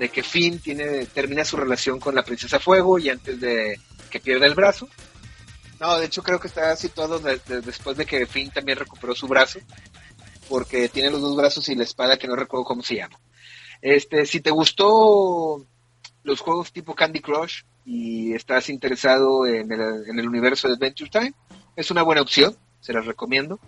[0.00, 3.78] de que Finn tiene, termina su relación con la Princesa Fuego y antes de
[4.10, 4.88] que pierda el brazo.
[5.78, 9.14] No, de hecho creo que está situado de- de- después de que Finn también recuperó
[9.16, 9.58] su brazo,
[10.48, 13.18] porque tiene los dos brazos y la espada que no recuerdo cómo se llama.
[13.80, 15.66] Este, si te gustó
[16.22, 21.10] los juegos tipo Candy Crush y estás interesado en el, en el universo de Adventure
[21.10, 21.34] Time,
[21.74, 23.58] es una buena opción, se las recomiendo.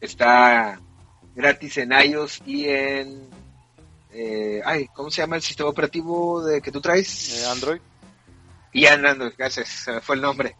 [0.00, 0.80] Está
[1.34, 3.28] gratis en iOS y en...
[4.12, 7.42] eh, ay, ¿cómo se llama el sistema operativo de que tú traes?
[7.42, 7.80] Eh, Android.
[8.72, 10.54] Y en Android, gracias, se me fue el nombre.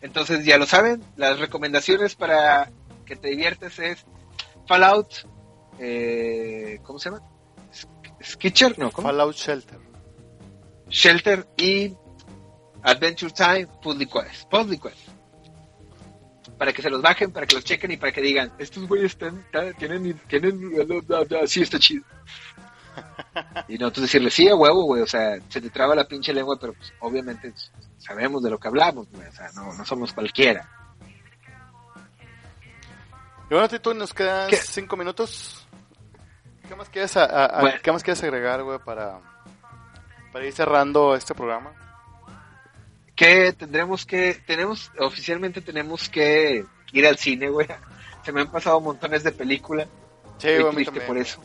[0.00, 2.70] Entonces ya lo saben, las recomendaciones para
[3.04, 4.04] que te diviertes es
[4.66, 5.08] Fallout,
[5.78, 7.22] eh, ¿cómo se llama?
[7.72, 9.08] Sk- Skitcher, no, ¿cómo?
[9.08, 9.78] Fallout Shelter.
[10.88, 11.94] Shelter y
[12.82, 14.48] Adventure Time Public Quest.
[14.50, 15.08] Public Quest.
[16.58, 19.12] Para que se los bajen, para que los chequen y para que digan, estos güeyes
[19.12, 19.44] están,
[19.78, 20.60] tienen, tienen,
[21.46, 22.04] sí está chido.
[23.68, 26.58] Y nosotros decirle, sí, a huevo, güey, o sea, se te traba la pinche lengua,
[26.60, 27.54] pero pues, obviamente
[27.96, 30.68] sabemos de lo que hablamos, güey, o sea, no, no somos cualquiera.
[33.52, 34.56] Y bueno, Tito, nos quedan ¿Qué?
[34.56, 35.66] cinco minutos.
[36.66, 37.24] ¿Qué más quieres, a-
[37.58, 37.78] a- Bueno.
[37.82, 39.20] ¿qué más quieres agregar, güey, para,
[40.32, 41.70] para ir cerrando este programa?
[43.14, 47.68] que tendremos que, tenemos, oficialmente tenemos que ir al cine, güey.
[48.24, 49.86] Se me han pasado montones de películas.
[50.38, 51.38] Sí, mí triste por eso.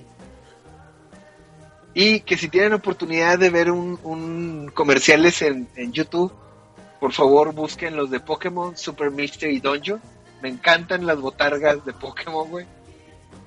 [1.94, 6.34] Y que si tienen oportunidad de ver un, un comerciales en, en YouTube,
[7.02, 10.02] por favor busquen los de Pokémon Super Mystery Dungeon.
[10.42, 12.66] Me encantan las botargas de Pokémon, güey.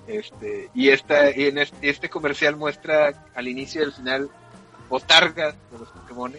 [0.06, 4.30] Este, y esta, y en este, este comercial muestra al inicio y al final
[4.88, 6.34] botargas de los Pokémon.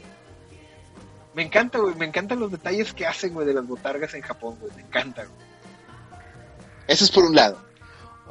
[1.34, 1.96] Me encanta, güey.
[1.96, 4.74] Me encantan los detalles que hacen, güey, de las botargas en Japón, güey.
[4.76, 5.48] Me encanta, güey.
[6.88, 7.58] Eso es por un lado.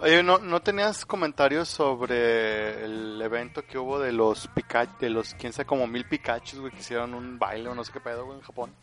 [0.02, 5.34] Oye, ¿no, ¿no tenías comentarios sobre el evento que hubo de los Pikachu, de los,
[5.34, 8.24] quién sabe, como mil Pikachus, güey, que hicieron un baile o no sé qué pedo,
[8.24, 8.74] güey, en Japón?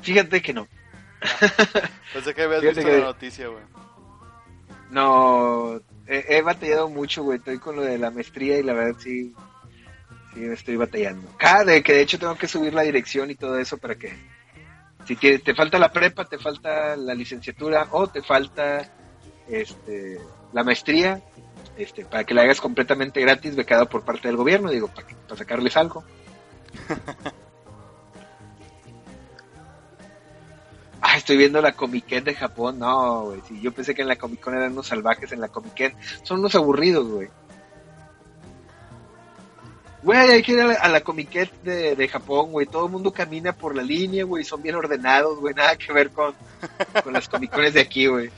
[0.00, 0.66] Fíjate que no.
[2.12, 3.62] Pensé que habías Fíjate visto que- la noticia, güey.
[4.90, 7.38] No, he, he batallado mucho, güey.
[7.38, 9.34] Estoy con lo de la maestría y la verdad sí,
[10.34, 11.28] sí me estoy batallando.
[11.38, 14.12] Cada de que de hecho tengo que subir la dirección y todo eso para que
[15.06, 18.88] si te, te falta la prepa, te falta la licenciatura o te falta
[19.48, 20.18] este
[20.52, 21.20] la maestría,
[21.76, 25.14] este para que la hagas completamente gratis, becado por parte del gobierno, digo, para, que-
[25.16, 26.04] para sacarles algo.
[31.16, 32.78] Estoy viendo la Comic Con de Japón.
[32.78, 33.40] No, güey.
[33.60, 35.32] Yo pensé que en la Comic Con eran unos salvajes.
[35.32, 37.28] En la Comic Con son unos aburridos, güey.
[40.02, 41.02] Güey, hay que ir a la, a la
[41.62, 42.66] de, de Japón, güey.
[42.66, 44.44] Todo el mundo camina por la línea, güey.
[44.44, 45.54] Son bien ordenados, güey.
[45.54, 46.34] Nada que ver con,
[47.02, 48.30] con las Comic Cones de aquí, güey.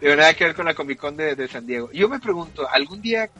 [0.00, 1.90] Nada que ver con la Comic Con de, de San Diego.
[1.92, 3.30] Yo me pregunto, ¿algún día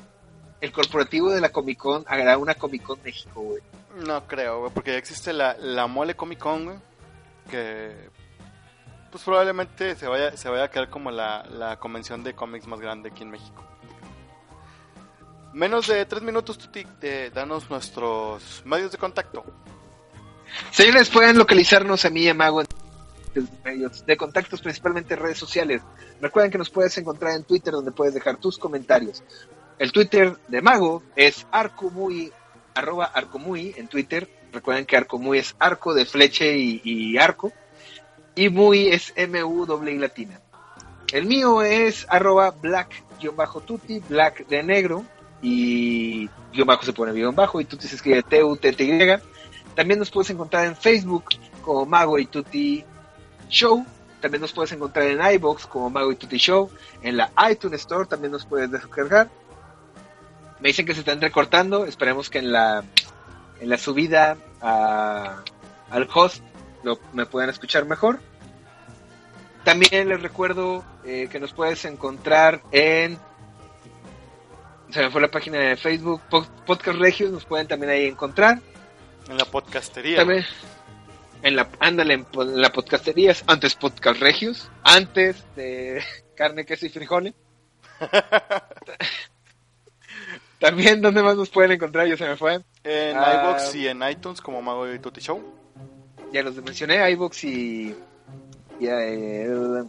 [0.61, 3.63] el corporativo de la Comic Con hará una Comic Con México, güey?
[4.07, 6.77] No creo, güey, porque ya existe la, la mole Comic Con, güey,
[7.51, 8.11] que
[9.11, 12.81] pues probablemente se vaya, se vaya a quedar como la, la convención de cómics más
[12.81, 13.65] grande aquí en México.
[15.53, 19.45] Menos de tres minutos, Tuti, de danos nuestros medios de contacto.
[20.71, 25.39] Señores, pueden localizarnos a mí y a Mago en medios de contactos, principalmente en redes
[25.39, 25.83] sociales.
[26.21, 29.23] Recuerden que nos puedes encontrar en Twitter, donde puedes dejar tus comentarios.
[29.79, 32.33] El Twitter de Mago es arcomui,
[32.75, 34.29] arroba arcomui en Twitter.
[34.53, 37.53] Recuerden que arcomui es arco de fleche y, y arco.
[38.41, 40.41] Y muy es M-U-I latina.
[41.13, 45.05] El mío es arroba black-tuti, black de negro.
[45.43, 49.21] Y guion bajo se pone guion bajo y tuti se escribe T-U-T-T-Y.
[49.75, 51.25] También nos puedes encontrar en Facebook
[51.61, 52.83] como Mago y Tuti
[53.51, 53.85] Show.
[54.23, 56.71] También nos puedes encontrar en iBox como Mago y Tuti Show.
[57.03, 59.29] En la iTunes Store también nos puedes descargar.
[60.61, 61.85] Me dicen que se están recortando.
[61.85, 62.85] Esperemos que en la,
[63.61, 66.43] en la subida al host
[66.85, 68.30] lo, me puedan escuchar mejor.
[69.65, 73.19] También les recuerdo eh, que nos puedes encontrar en
[74.91, 78.59] se me fue la página de Facebook, Po- Podcast Regios, nos pueden también ahí encontrar.
[79.29, 80.17] En la podcastería.
[80.17, 80.45] También
[81.43, 82.27] en la, ándale, en,
[82.61, 86.03] la podcastería, antes Podcast Regios, antes de
[86.37, 87.35] carne, queso y frijoles.
[90.59, 92.07] También, ¿dónde más nos pueden encontrar?
[92.07, 92.61] Ya se me fue.
[92.85, 93.43] En Ah.
[93.45, 95.43] iBox y en iTunes como Mago y Tuti Show.
[96.33, 97.97] Ya los mencioné, iVoox y,
[98.81, 99.85] y, eh,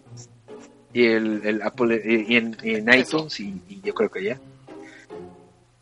[0.93, 4.39] y el, el Apple y, en, y en iTunes y, y yo creo que ya.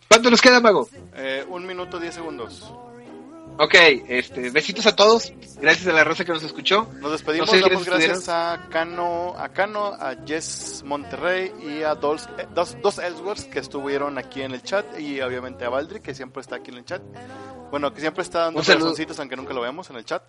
[0.07, 0.89] ¿Cuánto nos queda, Mago?
[1.15, 2.71] Eh, un minuto, diez segundos.
[3.61, 3.75] Ok,
[4.07, 5.33] este, besitos a todos.
[5.59, 6.87] Gracias a la raza que nos escuchó.
[7.01, 11.93] Nos despedimos, No sé damos gracias a Cano, a Cano, a Jess Monterrey y a
[11.95, 15.99] dos, eh, dos, dos Ellsworths que estuvieron aquí en el chat y obviamente a Valdri
[15.99, 17.01] que siempre está aquí en el chat.
[17.69, 20.23] Bueno, que siempre está dando corazoncitos aunque nunca lo vemos en el chat.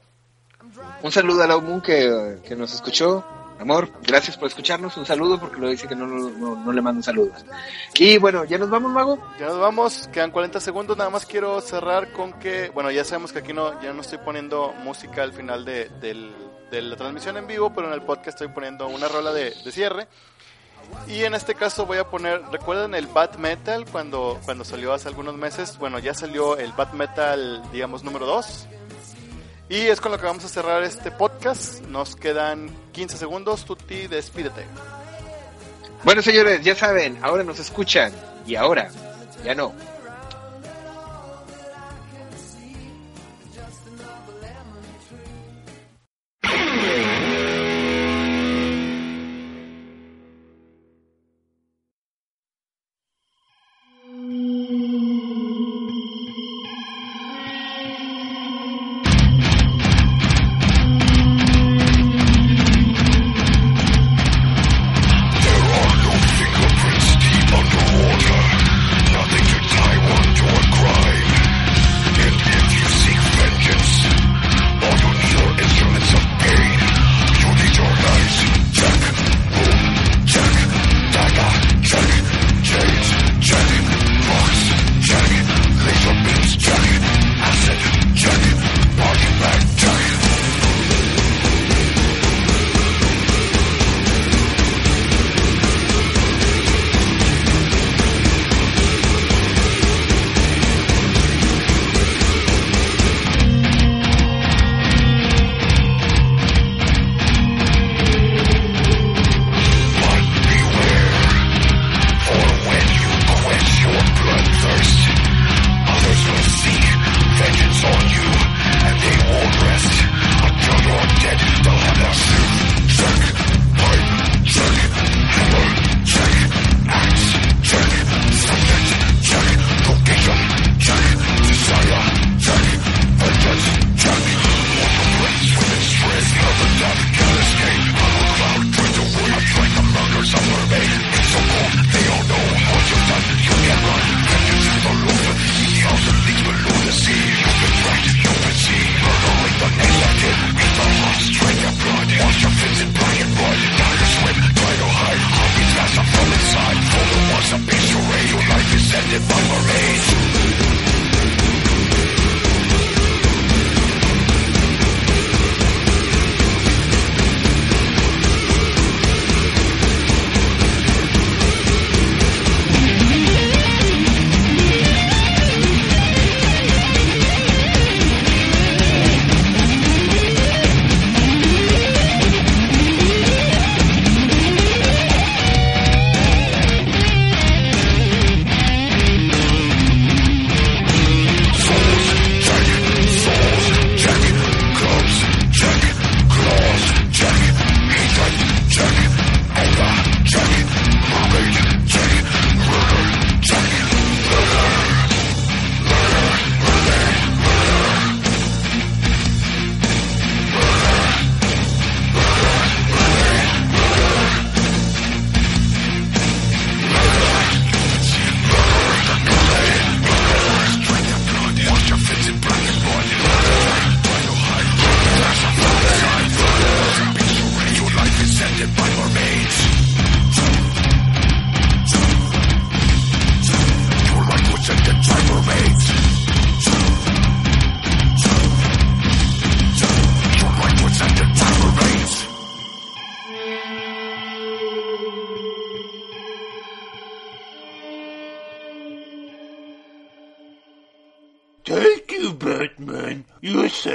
[1.02, 3.24] Un saludo a la Moon que, que nos escuchó.
[3.58, 4.96] Amor, gracias por escucharnos.
[4.96, 7.44] Un saludo porque lo dice que no, no, le mando saludos.
[7.94, 9.18] Y bueno, ¿ya nos vamos, Mago?
[9.38, 10.96] Ya nos vamos, quedan 40 segundos.
[10.96, 14.18] Nada más quiero cerrar con que, bueno, ya sabemos que aquí no, ya no estoy
[14.18, 18.48] poniendo música al final de, de la transmisión en vivo, pero en el podcast estoy
[18.48, 20.08] poniendo una rola de, de cierre.
[21.06, 25.08] Y en este caso voy a poner, ¿recuerdan el Bat Metal cuando, cuando salió hace
[25.08, 25.78] algunos meses?
[25.78, 28.68] Bueno, ya salió el Bat Metal, digamos, número 2.
[29.70, 31.80] Y es con lo que vamos a cerrar este podcast.
[31.82, 33.64] Nos quedan 15 segundos.
[33.64, 34.66] Tuti, despídete.
[36.02, 38.12] Bueno, señores, ya saben, ahora nos escuchan
[38.48, 38.90] y ahora
[39.44, 39.72] ya no.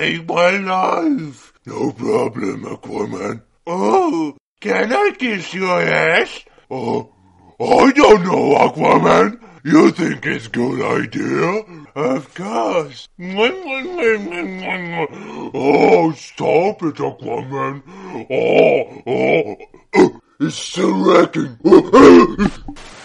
[0.05, 1.53] You saved my life.
[1.65, 3.41] No problem, Aquaman.
[3.65, 6.43] Oh, can I kiss your ass?
[6.69, 7.11] Oh,
[7.59, 9.39] I don't know, Aquaman.
[9.63, 11.63] You think it's a good idea?
[11.95, 13.09] Of course.
[15.55, 17.81] Oh, stop it, Aquaman.
[18.29, 19.55] Oh, oh
[20.39, 21.57] it's still wrecking.